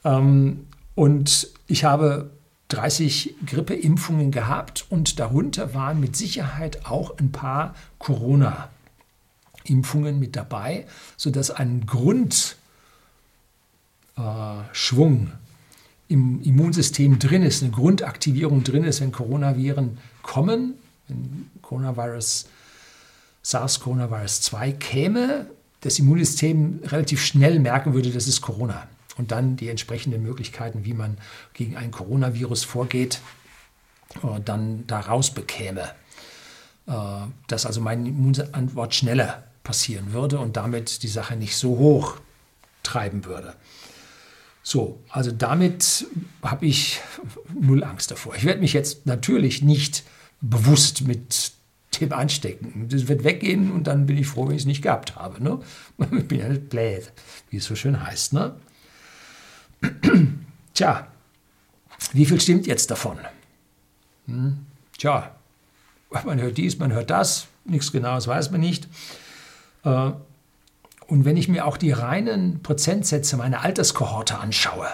Ähm, 0.03 0.65
und 0.95 1.49
ich 1.67 1.83
habe 1.83 2.31
30 2.75 3.35
Grippeimpfungen 3.45 4.31
gehabt 4.31 4.85
und 4.89 5.19
darunter 5.19 5.73
waren 5.73 6.01
mit 6.01 6.17
Sicherheit 6.17 6.85
auch 6.85 7.17
ein 7.17 7.31
paar 7.31 7.73
Corona-Impfungen 7.99 10.19
mit 10.19 10.35
dabei, 10.35 10.85
sodass 11.15 11.51
ein 11.51 11.85
Grundschwung 11.85 12.57
äh, 14.17 15.31
im 16.07 16.41
Immunsystem 16.41 17.17
drin 17.17 17.43
ist, 17.43 17.63
eine 17.63 17.71
Grundaktivierung 17.71 18.63
drin 18.63 18.83
ist, 18.83 18.99
wenn 18.99 19.13
Coronaviren 19.13 19.97
kommen, 20.21 20.73
wenn 21.07 21.49
Coronavirus, 21.61 22.47
SARS-Coronavirus 23.41 24.41
2 24.41 24.73
käme, 24.73 25.47
das 25.81 25.97
Immunsystem 25.99 26.81
relativ 26.83 27.23
schnell 27.23 27.59
merken 27.59 27.93
würde, 27.93 28.11
das 28.11 28.27
ist 28.27 28.41
Corona. 28.41 28.85
Und 29.17 29.31
dann 29.31 29.55
die 29.55 29.69
entsprechenden 29.69 30.23
Möglichkeiten, 30.23 30.85
wie 30.85 30.93
man 30.93 31.17
gegen 31.53 31.77
ein 31.77 31.91
Coronavirus 31.91 32.63
vorgeht, 32.65 33.21
äh, 34.23 34.39
dann 34.43 34.85
daraus 34.87 35.31
bekäme. 35.31 35.91
Äh, 36.87 36.91
dass 37.47 37.65
also 37.65 37.81
meine 37.81 38.09
Immunantwort 38.09 38.93
schneller 38.93 39.43
passieren 39.63 40.13
würde 40.13 40.39
und 40.39 40.55
damit 40.57 41.01
die 41.01 41.07
Sache 41.07 41.35
nicht 41.35 41.57
so 41.57 41.77
hoch 41.77 42.17
treiben 42.83 43.25
würde. 43.25 43.55
So, 44.61 44.99
also 45.09 45.31
damit 45.31 46.05
habe 46.41 46.65
ich 46.65 46.99
null 47.59 47.83
Angst 47.83 48.11
davor. 48.11 48.35
Ich 48.35 48.45
werde 48.45 48.61
mich 48.61 48.73
jetzt 48.73 49.05
natürlich 49.05 49.61
nicht 49.61 50.03
bewusst 50.41 51.07
mit 51.07 51.51
dem 51.99 52.11
anstecken. 52.13 52.87
Das 52.89 53.07
wird 53.07 53.23
weggehen 53.23 53.71
und 53.71 53.87
dann 53.87 54.05
bin 54.05 54.17
ich 54.17 54.27
froh, 54.27 54.47
wenn 54.47 54.55
ich 54.55 54.63
es 54.63 54.67
nicht 54.67 54.81
gehabt 54.81 55.15
habe. 55.15 55.43
Ne? 55.43 55.59
Ich 56.17 56.27
bin 56.27 56.39
ja 56.39 56.49
nicht 56.49 56.69
blöd, 56.69 57.11
wie 57.49 57.57
es 57.57 57.65
so 57.65 57.75
schön 57.75 58.05
heißt. 58.05 58.33
Ne? 58.33 58.55
Tja, 60.73 61.07
wie 62.13 62.25
viel 62.25 62.39
stimmt 62.39 62.67
jetzt 62.67 62.91
davon? 62.91 63.17
Hm? 64.27 64.65
Tja, 64.97 65.31
man 66.25 66.39
hört 66.41 66.57
dies, 66.57 66.79
man 66.79 66.93
hört 66.93 67.09
das, 67.09 67.47
nichts 67.65 67.91
Genaues 67.91 68.27
weiß 68.27 68.51
man 68.51 68.61
nicht. 68.61 68.87
Äh, 69.83 70.11
und 71.07 71.25
wenn 71.25 71.37
ich 71.37 71.47
mir 71.47 71.65
auch 71.65 71.77
die 71.77 71.91
reinen 71.91 72.63
Prozentsätze 72.63 73.37
meiner 73.37 73.61
Alterskohorte 73.61 74.39
anschaue, 74.39 74.87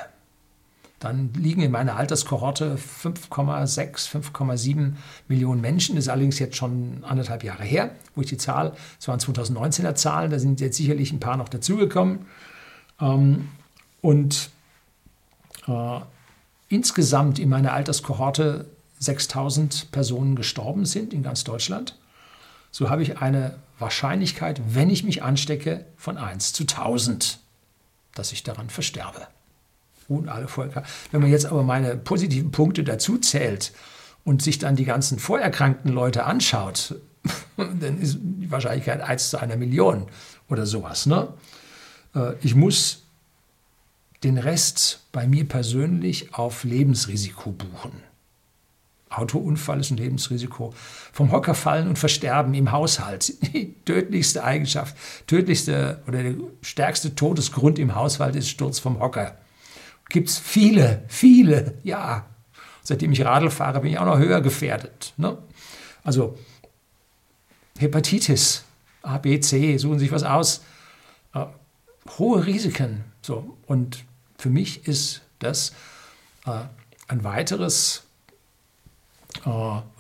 dann 1.00 1.32
liegen 1.34 1.62
in 1.62 1.72
meiner 1.72 1.96
Alterskohorte 1.96 2.78
5,6, 2.78 4.10
5,7 4.10 4.94
Millionen 5.28 5.60
Menschen. 5.60 5.96
Das 5.96 6.06
ist 6.06 6.10
allerdings 6.10 6.38
jetzt 6.38 6.58
schon 6.58 7.04
anderthalb 7.04 7.44
Jahre 7.44 7.64
her, 7.64 7.96
wo 8.14 8.22
ich 8.22 8.28
die 8.28 8.38
Zahl, 8.38 8.74
das 9.00 9.08
waren 9.08 9.20
2019er 9.20 9.96
Zahlen, 9.96 10.30
da 10.30 10.38
sind 10.38 10.62
jetzt 10.62 10.78
sicherlich 10.78 11.12
ein 11.12 11.20
paar 11.20 11.38
noch 11.38 11.50
dazugekommen. 11.50 12.28
Ähm, 13.00 13.48
und 14.02 14.52
insgesamt 16.70 17.40
in 17.40 17.50
meiner 17.50 17.74
Alterskohorte 17.74 18.66
6000 19.00 19.92
Personen 19.92 20.36
gestorben 20.36 20.86
sind 20.86 21.14
in 21.14 21.24
ganz 21.24 21.44
Deutschland. 21.44 21.98
So 22.72 22.90
habe 22.90 23.04
ich 23.04 23.18
eine 23.18 23.56
Wahrscheinlichkeit, 23.80 24.62
wenn 24.70 24.90
ich 24.90 25.04
mich 25.04 25.24
anstecke, 25.24 25.86
von 25.98 26.18
1 26.18 26.54
zu 26.54 26.64
1000, 26.64 27.40
dass 28.16 28.32
ich 28.32 28.44
daran 28.44 28.70
versterbe. 28.70 29.28
Und 30.08 30.30
alle 30.30 30.48
Volker. 30.48 30.84
Wenn 31.12 31.22
man 31.22 31.30
jetzt 31.30 31.46
aber 31.46 31.64
meine 31.64 31.96
positiven 31.98 32.52
Punkte 32.52 32.84
dazu 32.84 33.18
zählt 33.18 33.74
und 34.24 34.42
sich 34.42 34.60
dann 34.60 34.76
die 34.76 34.86
ganzen 34.86 35.20
vorerkrankten 35.20 35.92
Leute 35.92 36.26
anschaut, 36.26 36.96
dann 37.58 38.00
ist 38.00 38.18
die 38.22 38.52
Wahrscheinlichkeit 38.52 39.02
1 39.02 39.32
zu 39.32 39.38
einer 39.40 39.56
Million 39.56 40.08
oder 40.50 40.66
sowas. 40.66 41.06
Ne? 41.06 41.28
Äh, 42.16 42.34
ich 42.42 42.56
muss 42.56 43.01
den 44.24 44.38
Rest 44.38 45.02
bei 45.12 45.28
mir 45.28 45.46
persönlich 45.46 46.34
auf 46.34 46.64
Lebensrisiko 46.64 47.52
buchen. 47.52 47.92
Autounfall 49.10 49.82
ist 49.82 49.92
ein 49.92 49.98
Lebensrisiko. 49.98 50.74
Vom 51.12 51.32
Hocker 51.32 51.54
fallen 51.54 51.88
und 51.88 52.00
versterben 52.00 52.54
im 52.54 52.72
Haushalt. 52.72 53.34
Die 53.54 53.76
tödlichste 53.84 54.44
Eigenschaft, 54.44 54.96
tödlichste 55.28 56.02
oder 56.08 56.24
der 56.24 56.36
stärkste 56.62 57.14
Todesgrund 57.14 57.78
im 57.78 57.96
Haushalt 57.96 58.36
ist 58.36 58.50
Sturz 58.50 58.80
vom 58.80 59.00
Hocker. 59.00 59.38
Gibt 60.10 60.30
es 60.30 60.40
viele, 60.40 61.04
viele, 61.08 61.76
ja. 61.84 62.26
Seitdem 62.84 63.12
ich 63.12 63.24
Radl 63.24 63.50
fahre, 63.50 63.82
bin 63.82 63.92
ich 63.92 64.00
auch 64.00 64.06
noch 64.06 64.18
höher 64.18 64.42
gefährdet. 64.42 65.14
Ne? 65.18 65.38
Also 66.04 66.38
Hepatitis, 67.78 68.64
A, 69.04 69.18
B, 69.18 69.40
C, 69.40 69.78
suchen 69.78 70.00
sich 70.00 70.12
was 70.12 70.24
aus. 70.24 70.64
Äh, 71.34 71.46
hohe 72.18 72.46
Risiken. 72.46 73.04
So. 73.22 73.58
Und 73.68 74.04
für 74.42 74.50
mich 74.50 74.88
ist 74.88 75.22
das 75.40 75.72
äh, 76.46 76.62
ein 77.08 77.24
weiteres 77.24 78.04
äh, 79.46 79.50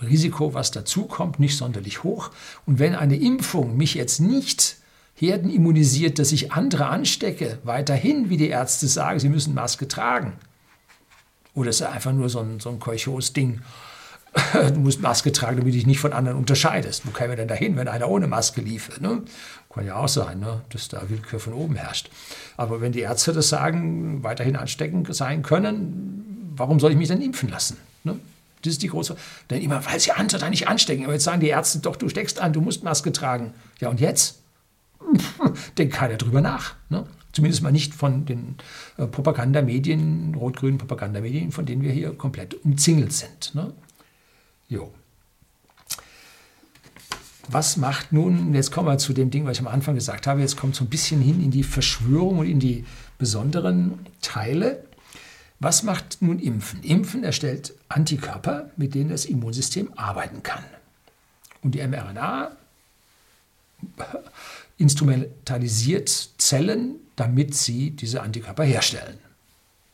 Risiko, 0.03 0.53
was 0.53 0.71
dazukommt, 0.71 1.39
nicht 1.39 1.55
sonderlich 1.55 2.03
hoch. 2.03 2.31
Und 2.65 2.79
wenn 2.79 2.95
eine 2.95 3.17
Impfung 3.17 3.77
mich 3.77 3.93
jetzt 3.93 4.19
nicht 4.19 4.77
herdenimmunisiert, 5.15 6.17
dass 6.17 6.31
ich 6.31 6.51
andere 6.51 6.87
anstecke, 6.87 7.59
weiterhin, 7.63 8.29
wie 8.29 8.37
die 8.37 8.49
Ärzte 8.49 8.87
sagen, 8.87 9.19
sie 9.19 9.29
müssen 9.29 9.53
Maske 9.53 9.87
tragen. 9.87 10.33
Oder 11.53 11.69
ist 11.69 11.83
einfach 11.83 12.13
nur 12.13 12.29
so 12.29 12.39
ein, 12.39 12.59
so 12.59 12.69
ein 12.69 12.79
Keuchos-Ding. 12.79 13.61
Du 14.53 14.79
musst 14.79 15.01
Maske 15.01 15.31
tragen, 15.31 15.57
damit 15.57 15.73
du 15.73 15.77
dich 15.77 15.87
nicht 15.87 15.99
von 15.99 16.13
anderen 16.13 16.37
unterscheidest. 16.37 17.05
Wo 17.05 17.11
kämen 17.11 17.31
wir 17.31 17.35
denn 17.35 17.47
dahin, 17.47 17.75
wenn 17.75 17.87
einer 17.87 18.09
ohne 18.09 18.27
Maske 18.27 18.61
liefe? 18.61 19.01
Ne? 19.01 19.23
Kann 19.73 19.85
ja 19.85 19.95
auch 19.95 20.07
sein, 20.07 20.39
ne? 20.39 20.61
dass 20.69 20.87
da 20.87 21.09
Willkür 21.09 21.39
von 21.39 21.53
oben 21.53 21.75
herrscht. 21.75 22.09
Aber 22.57 22.81
wenn 22.81 22.91
die 22.91 23.01
Ärzte 23.01 23.33
das 23.33 23.49
sagen, 23.49 24.23
weiterhin 24.23 24.55
ansteckend 24.55 25.13
sein 25.13 25.41
können, 25.41 26.53
warum 26.55 26.79
soll 26.79 26.91
ich 26.91 26.97
mich 26.97 27.07
dann 27.07 27.21
impfen 27.21 27.49
lassen? 27.49 27.77
Ne? 28.03 28.19
Das 28.61 28.73
ist 28.73 28.83
die 28.83 28.87
große. 28.87 29.15
Denn 29.49 29.61
immer, 29.61 29.85
weil 29.85 29.99
sie 29.99 30.11
andere 30.11 30.39
da 30.39 30.49
nicht 30.49 30.67
anstecken. 30.67 31.05
Aber 31.05 31.13
jetzt 31.13 31.23
sagen 31.23 31.41
die 31.41 31.47
Ärzte 31.47 31.79
doch, 31.79 31.95
du 31.95 32.09
steckst 32.09 32.39
an, 32.39 32.53
du 32.53 32.61
musst 32.61 32.83
Maske 32.83 33.11
tragen. 33.11 33.53
Ja, 33.79 33.89
und 33.89 33.99
jetzt? 33.99 34.41
Denkt 35.77 35.95
keiner 35.95 36.17
drüber 36.17 36.41
nach. 36.41 36.75
Ne? 36.89 37.05
Zumindest 37.33 37.63
mal 37.63 37.71
nicht 37.71 37.93
von 37.93 38.25
den 38.25 38.57
äh, 38.97 39.07
Propagandamedien, 39.07 40.35
rot-grünen 40.35 40.77
Propagandamedien, 40.77 41.51
von 41.51 41.65
denen 41.65 41.81
wir 41.81 41.91
hier 41.91 42.13
komplett 42.13 42.53
umzingelt 42.65 43.13
sind. 43.13 43.55
Ne? 43.55 43.73
Jo. 44.71 44.89
Was 47.49 47.75
macht 47.75 48.13
nun, 48.13 48.53
jetzt 48.55 48.71
kommen 48.71 48.87
wir 48.87 48.97
zu 48.97 49.11
dem 49.11 49.29
Ding, 49.29 49.45
was 49.45 49.57
ich 49.57 49.59
am 49.59 49.67
Anfang 49.67 49.95
gesagt 49.95 50.27
habe, 50.27 50.39
jetzt 50.39 50.55
kommt 50.55 50.77
so 50.77 50.85
ein 50.85 50.89
bisschen 50.89 51.19
hin 51.19 51.43
in 51.43 51.51
die 51.51 51.63
Verschwörung 51.63 52.39
und 52.39 52.47
in 52.47 52.61
die 52.61 52.85
besonderen 53.17 53.99
Teile. 54.21 54.85
Was 55.59 55.83
macht 55.83 56.21
nun 56.21 56.39
Impfen? 56.39 56.81
Impfen 56.83 57.25
erstellt 57.25 57.73
Antikörper, 57.89 58.71
mit 58.77 58.95
denen 58.95 59.09
das 59.09 59.25
Immunsystem 59.25 59.91
arbeiten 59.97 60.41
kann. 60.41 60.63
Und 61.61 61.75
die 61.75 61.85
mRNA 61.85 62.55
instrumentalisiert 64.77 66.29
Zellen, 66.37 66.95
damit 67.17 67.55
sie 67.55 67.91
diese 67.91 68.21
Antikörper 68.21 68.63
herstellen. 68.63 69.17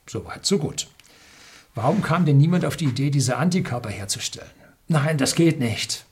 Soweit, 0.06 0.46
so 0.46 0.60
gut. 0.60 0.88
Warum 1.74 2.04
kam 2.04 2.26
denn 2.26 2.38
niemand 2.38 2.64
auf 2.64 2.78
die 2.78 2.86
Idee, 2.86 3.10
diese 3.10 3.38
Antikörper 3.38 3.90
herzustellen? 3.90 4.57
Nein, 4.88 5.18
das 5.18 5.36
geht 5.36 5.60
nicht. 5.60 6.06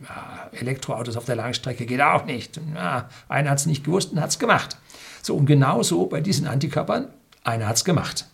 Ja, 0.00 0.50
Elektroautos 0.52 1.16
auf 1.16 1.24
der 1.24 1.36
Langstrecke 1.36 1.86
geht 1.86 2.00
auch 2.00 2.26
nicht. 2.26 2.60
Ja, 2.74 3.08
einer 3.28 3.50
hat 3.50 3.58
es 3.58 3.66
nicht 3.66 3.84
gewusst 3.84 4.12
und 4.12 4.20
hat 4.20 4.30
es 4.30 4.38
gemacht. 4.38 4.76
So, 5.22 5.34
und 5.36 5.46
genauso 5.46 6.06
bei 6.06 6.20
diesen 6.20 6.46
Antikörpern, 6.46 7.08
einer 7.44 7.66
hat 7.66 7.76
es 7.76 7.84
gemacht. 7.84 8.26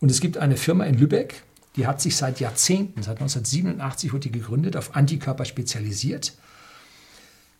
Und 0.00 0.10
es 0.10 0.20
gibt 0.20 0.38
eine 0.38 0.56
Firma 0.56 0.84
in 0.84 0.96
Lübeck, 0.96 1.42
die 1.76 1.86
hat 1.86 2.00
sich 2.00 2.16
seit 2.16 2.40
Jahrzehnten, 2.40 3.02
seit 3.02 3.20
1987 3.20 4.12
wurde 4.12 4.28
die 4.28 4.32
gegründet, 4.32 4.76
auf 4.76 4.96
Antikörper 4.96 5.44
spezialisiert. 5.44 6.32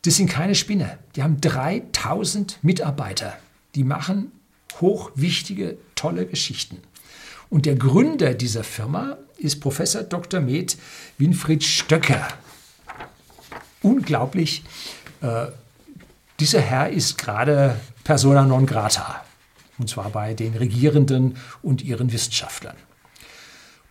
Das 0.02 0.16
sind 0.16 0.30
keine 0.30 0.54
Spinne. 0.54 0.98
Die 1.14 1.22
haben 1.22 1.40
3000 1.40 2.58
Mitarbeiter. 2.62 3.36
Die 3.74 3.84
machen 3.84 4.32
hochwichtige, 4.80 5.76
tolle 5.94 6.26
Geschichten. 6.26 6.78
Und 7.48 7.66
der 7.66 7.76
Gründer 7.76 8.34
dieser 8.34 8.64
Firma 8.64 9.16
ist 9.38 9.60
Professor 9.60 10.02
Dr. 10.02 10.40
Med 10.40 10.76
Winfried 11.18 11.62
Stöcker. 11.64 12.26
Unglaublich. 13.82 14.64
Äh, 15.20 15.46
dieser 16.40 16.60
Herr 16.60 16.90
ist 16.90 17.18
gerade 17.18 17.80
persona 18.04 18.44
non 18.44 18.66
grata 18.66 19.26
und 19.78 19.88
zwar 19.88 20.10
bei 20.10 20.34
den 20.34 20.54
Regierenden 20.54 21.36
und 21.62 21.82
ihren 21.82 22.12
Wissenschaftlern. 22.12 22.76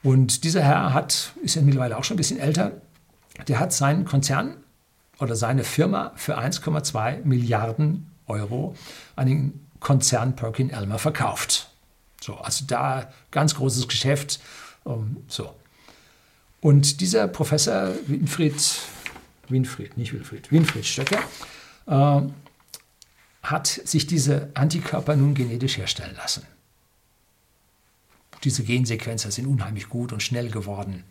Und 0.03 0.43
dieser 0.43 0.61
Herr 0.61 0.93
hat, 0.93 1.33
ist 1.43 1.55
ja 1.55 1.61
mittlerweile 1.61 1.97
auch 1.97 2.03
schon 2.03 2.15
ein 2.15 2.17
bisschen 2.17 2.39
älter, 2.39 2.73
der 3.47 3.59
hat 3.59 3.73
seinen 3.73 4.05
Konzern 4.05 4.57
oder 5.19 5.35
seine 5.35 5.63
Firma 5.63 6.11
für 6.15 6.37
1,2 6.37 7.23
Milliarden 7.23 8.11
Euro 8.27 8.75
an 9.15 9.27
den 9.27 9.67
Konzern 9.79 10.35
Perkin 10.35 10.69
Elmer 10.69 10.99
verkauft. 10.99 11.71
So, 12.25 12.37
also 12.37 12.65
da 12.65 13.13
ganz 13.29 13.53
großes 13.53 13.87
Geschäft. 13.87 14.39
Um, 14.83 15.17
so. 15.27 15.53
Und 16.59 16.99
dieser 17.01 17.27
Professor 17.27 17.93
Winfried, 18.07 18.55
Winfried, 19.47 19.95
nicht 19.95 20.11
Winfried, 20.11 20.51
Winfried 20.51 20.87
Stöcker, 20.87 21.19
äh, 21.85 22.21
hat 23.43 23.67
sich 23.67 24.07
diese 24.07 24.49
Antikörper 24.55 25.15
nun 25.15 25.35
genetisch 25.35 25.77
herstellen 25.77 26.15
lassen. 26.15 26.47
Diese 28.43 28.63
Gensequenzer 28.63 29.29
sind 29.29 29.45
unheimlich 29.45 29.89
gut 29.89 30.11
und 30.11 30.23
schnell 30.23 30.49
geworden. 30.49 31.03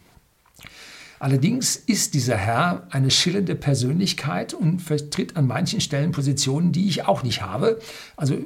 Allerdings 1.21 1.77
ist 1.77 2.15
dieser 2.15 2.37
Herr 2.37 2.89
eine 2.91 3.13
schillernde 3.13 3.55
Persönlichkeit 3.55 4.53
und 4.53 4.81
vertritt 4.81 5.37
an 5.37 5.47
manchen 5.47 5.81
Stellen 5.81 6.11
Positionen, 6.11 6.73
die 6.73 6.89
ich 6.89 7.07
auch 7.07 7.23
nicht 7.23 7.41
habe. 7.41 7.81
Also 8.17 8.37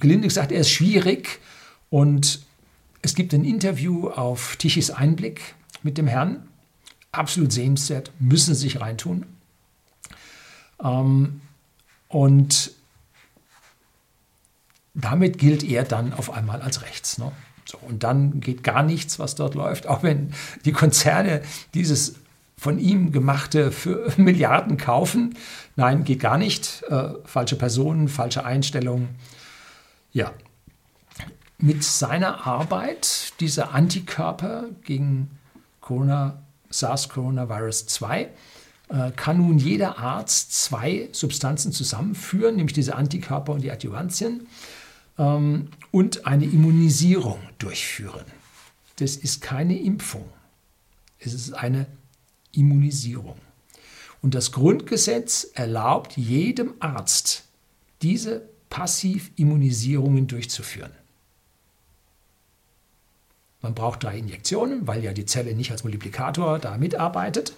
gelinde 0.00 0.26
gesagt, 0.26 0.50
er 0.50 0.62
ist 0.62 0.70
schwierig 0.70 1.38
und 1.96 2.40
es 3.00 3.14
gibt 3.14 3.32
ein 3.32 3.42
Interview 3.42 4.10
auf 4.10 4.56
Tichys 4.56 4.90
Einblick 4.90 5.54
mit 5.82 5.96
dem 5.96 6.06
Herrn. 6.06 6.46
Absolut 7.10 7.52
sehenswert, 7.52 8.12
müssen 8.18 8.54
Sie 8.54 8.68
sich 8.68 8.82
reintun. 8.82 9.24
Ähm, 10.84 11.40
und 12.08 12.72
damit 14.92 15.38
gilt 15.38 15.64
er 15.64 15.84
dann 15.84 16.12
auf 16.12 16.30
einmal 16.30 16.60
als 16.60 16.82
rechts. 16.82 17.16
Ne? 17.16 17.32
So, 17.64 17.78
und 17.78 18.02
dann 18.02 18.40
geht 18.40 18.62
gar 18.62 18.82
nichts, 18.82 19.18
was 19.18 19.34
dort 19.34 19.54
läuft, 19.54 19.86
auch 19.86 20.02
wenn 20.02 20.34
die 20.66 20.72
Konzerne 20.72 21.40
dieses 21.72 22.16
von 22.58 22.78
ihm 22.78 23.10
gemachte 23.10 23.72
für 23.72 24.12
Milliarden 24.18 24.76
kaufen. 24.76 25.34
Nein, 25.76 26.04
geht 26.04 26.20
gar 26.20 26.36
nicht. 26.36 26.82
Äh, 26.90 27.14
falsche 27.24 27.56
Personen, 27.56 28.08
falsche 28.08 28.44
Einstellungen. 28.44 29.08
Ja. 30.12 30.34
Mit 31.58 31.82
seiner 31.84 32.46
Arbeit, 32.46 33.32
dieser 33.40 33.72
Antikörper 33.72 34.66
gegen 34.84 35.30
Corona, 35.80 36.42
SARS-Coronavirus 36.70 37.86
2, 37.86 38.28
äh, 38.88 39.10
kann 39.16 39.38
nun 39.38 39.58
jeder 39.58 39.98
Arzt 39.98 40.52
zwei 40.52 41.08
Substanzen 41.12 41.72
zusammenführen, 41.72 42.56
nämlich 42.56 42.74
diese 42.74 42.94
Antikörper 42.94 43.52
und 43.52 43.62
die 43.62 43.70
Adjuvantien, 43.70 44.46
ähm, 45.18 45.68
und 45.90 46.26
eine 46.26 46.44
Immunisierung 46.44 47.40
durchführen. 47.58 48.24
Das 48.96 49.16
ist 49.16 49.40
keine 49.40 49.78
Impfung. 49.78 50.28
Es 51.18 51.32
ist 51.32 51.52
eine 51.52 51.86
Immunisierung. 52.52 53.36
Und 54.22 54.34
das 54.34 54.52
Grundgesetz 54.52 55.48
erlaubt 55.54 56.16
jedem 56.16 56.74
Arzt, 56.80 57.44
diese 58.02 58.48
Passivimmunisierungen 58.70 60.26
durchzuführen. 60.26 60.90
Man 63.62 63.74
braucht 63.74 64.02
drei 64.02 64.18
Injektionen, 64.18 64.86
weil 64.86 65.02
ja 65.02 65.12
die 65.12 65.26
Zelle 65.26 65.54
nicht 65.54 65.70
als 65.72 65.82
Multiplikator 65.82 66.58
da 66.58 66.76
mitarbeitet. 66.76 67.52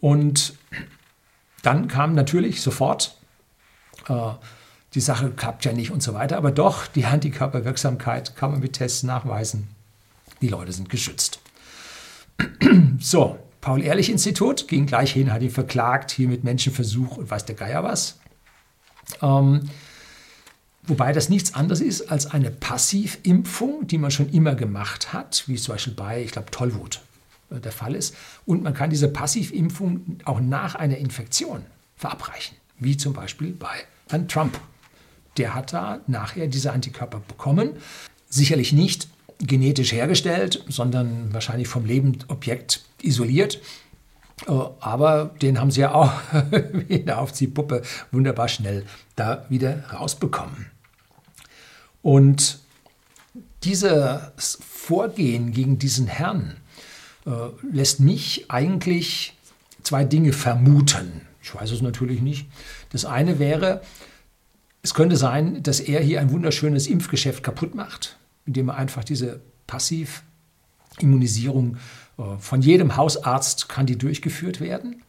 Und 0.00 0.54
dann 1.62 1.88
kam 1.88 2.14
natürlich 2.14 2.60
sofort, 2.60 3.16
äh, 4.08 4.30
die 4.94 5.00
Sache 5.00 5.30
klappt 5.30 5.64
ja 5.64 5.72
nicht 5.72 5.90
und 5.90 6.02
so 6.02 6.14
weiter, 6.14 6.36
aber 6.36 6.52
doch, 6.52 6.86
die 6.86 7.04
Antikörperwirksamkeit 7.04 8.36
kann 8.36 8.52
man 8.52 8.60
mit 8.60 8.74
Tests 8.74 9.02
nachweisen. 9.02 9.68
Die 10.40 10.48
Leute 10.48 10.72
sind 10.72 10.88
geschützt. 10.88 11.40
So, 13.00 13.38
Paul-Ehrlich-Institut 13.60 14.68
ging 14.68 14.86
gleich 14.86 15.12
hin, 15.12 15.32
hat 15.32 15.42
ihn 15.42 15.50
verklagt, 15.50 16.10
hier 16.10 16.28
mit 16.28 16.44
Menschenversuch 16.44 17.16
und 17.16 17.30
weiß 17.30 17.44
der 17.46 17.54
Geier 17.54 17.82
was. 17.82 18.18
Ähm, 19.22 19.70
wobei 20.86 21.12
das 21.12 21.28
nichts 21.28 21.54
anderes 21.54 21.80
ist 21.80 22.10
als 22.10 22.26
eine 22.26 22.50
Passivimpfung, 22.50 23.86
die 23.86 23.98
man 23.98 24.10
schon 24.10 24.30
immer 24.30 24.54
gemacht 24.54 25.12
hat, 25.12 25.44
wie 25.46 25.56
zum 25.56 25.74
Beispiel 25.74 25.94
bei, 25.94 26.22
ich 26.22 26.32
glaube, 26.32 26.50
Tollwut 26.50 27.00
äh, 27.50 27.60
der 27.60 27.72
Fall 27.72 27.94
ist. 27.94 28.14
Und 28.46 28.62
man 28.62 28.74
kann 28.74 28.90
diese 28.90 29.08
Passivimpfung 29.08 30.18
auch 30.24 30.40
nach 30.40 30.74
einer 30.74 30.98
Infektion 30.98 31.64
verabreichen, 31.96 32.56
wie 32.78 32.96
zum 32.96 33.12
Beispiel 33.12 33.52
bei 33.52 33.74
Herrn 34.08 34.28
Trump. 34.28 34.58
Der 35.36 35.54
hat 35.54 35.72
da 35.72 36.00
nachher 36.06 36.46
diese 36.46 36.72
Antikörper 36.72 37.20
bekommen. 37.26 37.70
Sicherlich 38.28 38.72
nicht 38.72 39.08
genetisch 39.38 39.92
hergestellt, 39.92 40.64
sondern 40.68 41.32
wahrscheinlich 41.32 41.68
vom 41.68 41.84
Lebendobjekt 41.86 42.84
isoliert. 43.02 43.60
Äh, 44.46 44.52
aber 44.80 45.34
den 45.40 45.60
haben 45.60 45.70
sie 45.70 45.80
ja 45.80 45.94
auch 45.94 46.12
wie 46.72 47.02
eine 47.02 47.18
Aufziehpuppe 47.18 47.82
wunderbar 48.12 48.48
schnell 48.48 48.84
da 49.16 49.46
wieder 49.48 49.84
rausbekommen. 49.90 50.73
Und 52.04 52.60
dieses 53.64 54.58
Vorgehen 54.60 55.50
gegen 55.50 55.80
diesen 55.80 56.06
Herrn 56.06 56.58
äh, 57.26 57.30
lässt 57.72 57.98
mich 57.98 58.48
eigentlich 58.48 59.36
zwei 59.82 60.04
Dinge 60.04 60.32
vermuten. 60.32 61.22
Ich 61.42 61.52
weiß 61.52 61.72
es 61.72 61.82
natürlich 61.82 62.20
nicht. 62.20 62.46
Das 62.90 63.04
eine 63.04 63.40
wäre, 63.40 63.82
es 64.82 64.94
könnte 64.94 65.16
sein, 65.16 65.64
dass 65.64 65.80
er 65.80 66.00
hier 66.00 66.20
ein 66.20 66.30
wunderschönes 66.30 66.86
Impfgeschäft 66.86 67.42
kaputt 67.42 67.74
macht 67.74 68.18
indem 68.46 68.66
man 68.66 68.76
einfach 68.76 69.02
diese 69.04 69.40
Passivimmunisierung 69.66 71.78
äh, 72.18 72.36
von 72.38 72.60
jedem 72.62 72.96
Hausarzt 72.96 73.68
kann 73.68 73.86
die 73.86 73.98
durchgeführt 73.98 74.60
werden. 74.60 75.02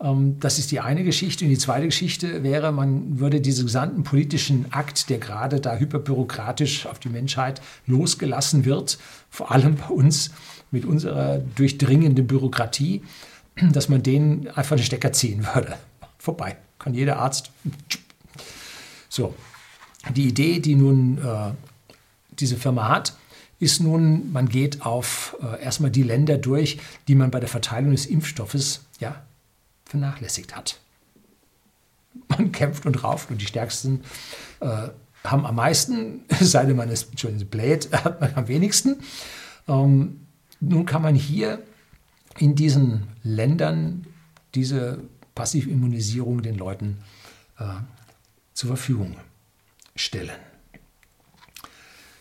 Ähm, 0.00 0.38
das 0.40 0.58
ist 0.58 0.70
die 0.72 0.80
eine 0.80 1.04
Geschichte. 1.04 1.44
Und 1.44 1.50
die 1.50 1.58
zweite 1.58 1.86
Geschichte 1.86 2.42
wäre, 2.42 2.72
man 2.72 3.18
würde 3.18 3.40
diesen 3.40 3.66
gesamten 3.66 4.02
politischen 4.02 4.72
Akt, 4.72 5.08
der 5.10 5.18
gerade 5.18 5.60
da 5.60 5.76
hyperbürokratisch 5.76 6.86
auf 6.86 6.98
die 6.98 7.08
Menschheit 7.08 7.60
losgelassen 7.86 8.64
wird, 8.64 8.98
vor 9.30 9.52
allem 9.52 9.76
bei 9.76 9.88
uns 9.88 10.30
mit 10.70 10.84
unserer 10.84 11.38
durchdringenden 11.38 12.26
Bürokratie, 12.26 13.02
dass 13.72 13.88
man 13.88 14.02
denen 14.02 14.48
einfach 14.48 14.76
den 14.76 14.84
Stecker 14.84 15.12
ziehen 15.12 15.46
würde. 15.54 15.76
Vorbei. 16.18 16.56
Kann 16.78 16.94
jeder 16.94 17.18
Arzt. 17.18 17.50
So. 19.08 19.34
Die 20.14 20.28
Idee, 20.28 20.60
die 20.60 20.76
nun 20.76 21.18
äh, 21.18 21.50
diese 22.38 22.56
Firma 22.56 22.88
hat, 22.88 23.16
ist 23.58 23.80
nun, 23.80 24.30
man 24.32 24.48
geht 24.48 24.82
auf 24.82 25.36
äh, 25.42 25.62
erstmal 25.62 25.90
die 25.90 26.02
Länder 26.02 26.38
durch, 26.38 26.78
die 27.08 27.14
man 27.14 27.30
bei 27.30 27.40
der 27.40 27.48
Verteilung 27.48 27.90
des 27.90 28.06
Impfstoffes 28.06 28.84
ja, 29.00 29.24
vernachlässigt 29.86 30.54
hat. 30.54 30.80
Man 32.28 32.52
kämpft 32.52 32.86
und 32.86 33.02
rauft 33.02 33.30
und 33.30 33.40
die 33.40 33.46
Stärksten 33.46 34.02
äh, 34.60 34.88
haben 35.24 35.46
am 35.46 35.54
meisten, 35.54 36.24
es 36.28 36.50
sei 36.52 36.66
denn, 36.66 36.76
man 36.76 36.90
ist 36.90 37.10
Entschuldigung, 37.10 37.48
hat 37.92 38.20
man 38.20 38.34
am 38.34 38.48
wenigsten. 38.48 39.00
Ähm, 39.68 40.26
nun 40.60 40.86
kann 40.86 41.02
man 41.02 41.14
hier 41.14 41.62
in 42.38 42.54
diesen 42.54 43.08
Ländern 43.22 44.06
diese 44.54 45.00
Passivimmunisierung 45.34 46.42
den 46.42 46.56
Leuten 46.56 46.98
äh, 47.58 47.64
zur 48.54 48.68
Verfügung 48.68 49.16
stellen. 49.94 50.36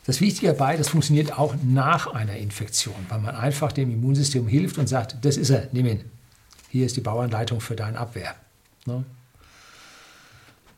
Das 0.06 0.22
Wichtige 0.22 0.48
dabei, 0.48 0.78
das 0.78 0.90
funktioniert 0.90 1.38
auch 1.38 1.56
nach 1.64 2.14
einer 2.14 2.36
Infektion, 2.36 2.96
weil 3.10 3.20
man 3.20 3.36
einfach 3.36 3.72
dem 3.72 3.92
Immunsystem 3.92 4.48
hilft 4.48 4.78
und 4.78 4.88
sagt, 4.88 5.18
das 5.24 5.38
ist 5.38 5.50
er, 5.50 5.70
nimm 5.72 5.88
ihn. 5.88 6.04
Hier 6.76 6.86
ist 6.86 6.98
die 6.98 7.02
Bauanleitung 7.02 7.62
für 7.62 7.78
deine 7.78 7.98
Abwehr. 7.98 8.36
Ne? 8.86 9.06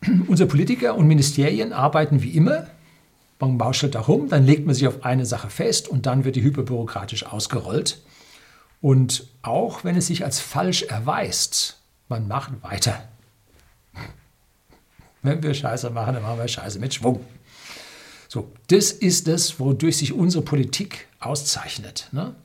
Unsere 0.28 0.48
Politiker 0.48 0.94
und 0.94 1.08
Ministerien 1.08 1.74
arbeiten 1.74 2.22
wie 2.22 2.30
immer. 2.38 2.68
Man 3.40 3.58
bauschelt 3.58 3.96
da 3.96 4.02
rum, 4.02 4.30
dann 4.30 4.46
legt 4.46 4.68
man 4.68 4.76
sich 4.76 4.88
auf 4.88 5.04
eine 5.04 5.26
Sache 5.26 5.50
fest 5.50 5.88
und 5.88 6.06
dann 6.06 6.24
wird 6.24 6.36
die 6.36 6.44
hyperbürokratisch 6.44 7.26
ausgerollt. 7.26 8.00
Und 8.80 9.26
auch 9.42 9.86
wenn 9.86 9.96
es 9.96 10.06
sich 10.06 10.24
als 10.24 10.40
falsch 10.40 10.84
erweist, 10.84 11.80
man 12.10 12.28
macht 12.28 12.62
weiter. 12.62 13.08
Wenn 15.24 15.42
wir 15.42 15.56
Scheiße 15.56 15.90
machen, 15.90 16.14
dann 16.14 16.22
machen 16.22 16.38
wir 16.38 16.48
Scheiße 16.48 16.78
mit 16.78 16.94
Schwung. 16.94 17.26
So, 18.28 18.52
das 18.68 18.92
ist 18.92 19.28
das, 19.28 19.60
wodurch 19.60 19.98
sich 19.98 20.14
unsere 20.14 20.44
Politik 20.44 21.08
auszeichnet. 21.20 22.08
Ne? 22.12 22.36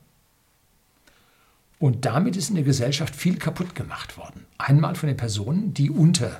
Und 1.83 2.05
damit 2.05 2.37
ist 2.37 2.47
in 2.47 2.55
der 2.55 2.63
Gesellschaft 2.63 3.13
viel 3.13 3.35
kaputt 3.35 3.75
gemacht 3.75 4.17
worden. 4.17 4.45
Einmal 4.57 4.95
von 4.95 5.07
den 5.07 5.17
Personen, 5.17 5.73
die 5.73 5.89
unter 5.89 6.39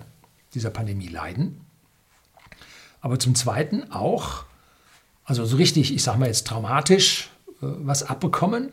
dieser 0.53 0.69
Pandemie 0.69 1.09
leiden, 1.09 1.59
aber 3.01 3.19
zum 3.19 3.35
Zweiten 3.35 3.91
auch, 3.91 4.45
also 5.25 5.43
so 5.43 5.57
richtig, 5.57 5.93
ich 5.93 6.01
sage 6.01 6.17
mal 6.17 6.27
jetzt 6.27 6.47
traumatisch, 6.47 7.29
äh, 7.61 7.65
was 7.79 8.03
abbekommen, 8.03 8.71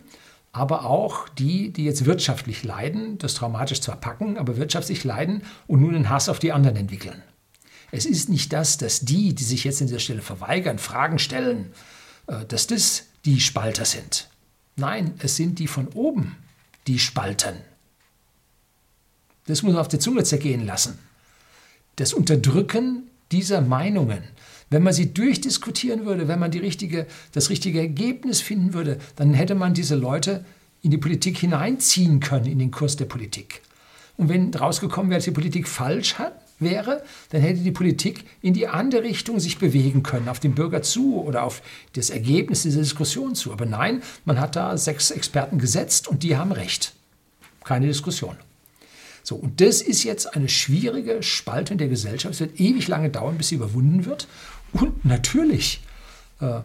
aber 0.53 0.85
auch 0.85 1.29
die, 1.29 1.73
die 1.73 1.87
jetzt 1.87 2.05
wirtschaftlich 2.05 2.63
leiden, 2.63 3.19
das 3.19 3.35
traumatisch 3.35 3.81
zwar 3.81 3.97
packen, 3.97 4.39
aber 4.39 4.57
wirtschaftlich 4.57 5.03
leiden 5.03 5.43
und 5.67 5.81
nun 5.81 5.95
den 5.95 6.09
Hass 6.09 6.29
auf 6.29 6.39
die 6.39 6.53
anderen 6.53 6.77
entwickeln. 6.77 7.21
Es 7.91 8.07
ist 8.07 8.29
nicht 8.29 8.53
das, 8.53 8.79
dass 8.79 9.01
die, 9.01 9.35
die 9.35 9.43
sich 9.43 9.65
jetzt 9.65 9.81
an 9.81 9.89
dieser 9.89 9.99
Stelle 9.99 10.23
verweigern, 10.23 10.79
Fragen 10.79 11.19
stellen, 11.19 11.73
äh, 12.29 12.45
dass 12.45 12.69
das 12.69 13.07
die 13.25 13.41
Spalter 13.41 13.85
sind. 13.85 14.29
Nein, 14.77 15.15
es 15.19 15.35
sind 15.35 15.59
die 15.59 15.67
von 15.67 15.89
oben, 15.89 16.37
die 16.87 16.99
spalten. 16.99 17.57
Das 19.47 19.63
muss 19.63 19.73
man 19.73 19.81
auf 19.81 19.89
der 19.89 20.01
Zunge 20.01 20.25
zergehen 20.25 20.65
lassen. 20.65 20.99
Das 21.97 22.13
Unterdrücken 22.13 23.11
dieser 23.33 23.61
Meinungen, 23.61 24.23
wenn 24.71 24.83
man 24.83 24.93
sie 24.93 25.13
durchdiskutieren 25.13 26.07
würde, 26.07 26.29
wenn 26.29 26.39
man 26.39 26.51
die 26.51 26.59
richtige, 26.59 27.07
das 27.33 27.51
richtige 27.51 27.81
Ergebnis 27.81 28.41
finden 28.41 28.73
würde, 28.73 28.99
dann 29.17 29.35
hätte 29.35 29.55
man 29.55 29.75
diese 29.75 29.97
Leute 29.97 30.45
in 30.83 30.91
die 30.91 30.99
Politik 30.99 31.39
hineinziehen 31.39 32.21
können, 32.21 32.47
in 32.47 32.59
den 32.59 32.71
Kurs 32.71 32.97
der 32.97 33.05
Politik. 33.05 33.63
Und 34.17 34.29
wenn 34.29 34.53
rausgekommen 34.55 35.11
wäre, 35.11 35.19
dass 35.19 35.25
die 35.25 35.31
Politik 35.31 35.67
falsch 35.67 36.15
hat, 36.15 36.40
wäre, 36.61 37.03
dann 37.31 37.41
hätte 37.41 37.61
die 37.61 37.71
Politik 37.71 38.25
in 38.43 38.55
die 38.55 38.69
andere 38.69 39.03
Richtung 39.03 39.41
sich 39.41 39.59
bewegen 39.59 40.03
können, 40.03 40.29
auf 40.29 40.41
den 40.41 40.55
Bürger 40.55 40.83
zu 40.83 41.23
oder 41.23 41.45
auf 41.45 41.63
das 41.95 42.11
Ergebnis 42.11 42.63
dieser 42.63 42.81
Diskussion 42.81 43.35
zu. 43.35 43.53
Aber 43.53 43.67
nein, 43.67 44.03
man 44.25 44.39
hat 44.39 44.57
da 44.57 44.77
sechs 44.77 45.11
Experten 45.11 45.59
gesetzt 45.59 46.09
und 46.09 46.23
die 46.23 46.37
haben 46.37 46.53
recht. 46.53 46.95
Keine 47.65 47.87
Diskussion. 47.87 48.37
So, 49.23 49.37
und 49.37 49.61
das 49.61 49.83
ist 49.83 50.03
jetzt 50.05 50.35
eine 50.35 50.49
schwierige 50.49 51.23
Spaltung 51.23 51.79
der 51.79 51.89
Gesellschaft. 51.89 52.35
Es 52.35 52.41
wird 52.41 52.59
ewig 52.59 52.89
lange 52.89 53.11
dauern, 53.11 53.37
bis 53.37 53.49
sie 53.49 53.57
überwunden 53.57 54.05
wird. 54.07 54.27
Und 54.73 55.05
natürlich, 55.05 55.83
äh, 56.41 56.61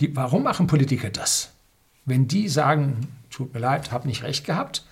die, 0.00 0.14
warum 0.16 0.42
machen 0.42 0.66
Politiker 0.66 1.10
das? 1.10 1.50
Wenn 2.04 2.28
die 2.28 2.48
sagen, 2.48 3.08
tut 3.30 3.54
mir 3.54 3.60
leid, 3.60 3.92
habe 3.92 4.08
nicht 4.08 4.22
recht 4.22 4.44
gehabt, 4.44 4.84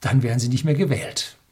dann 0.00 0.22
werden 0.22 0.38
sie 0.38 0.48
nicht 0.48 0.64
mehr 0.64 0.74
gewählt. 0.74 1.36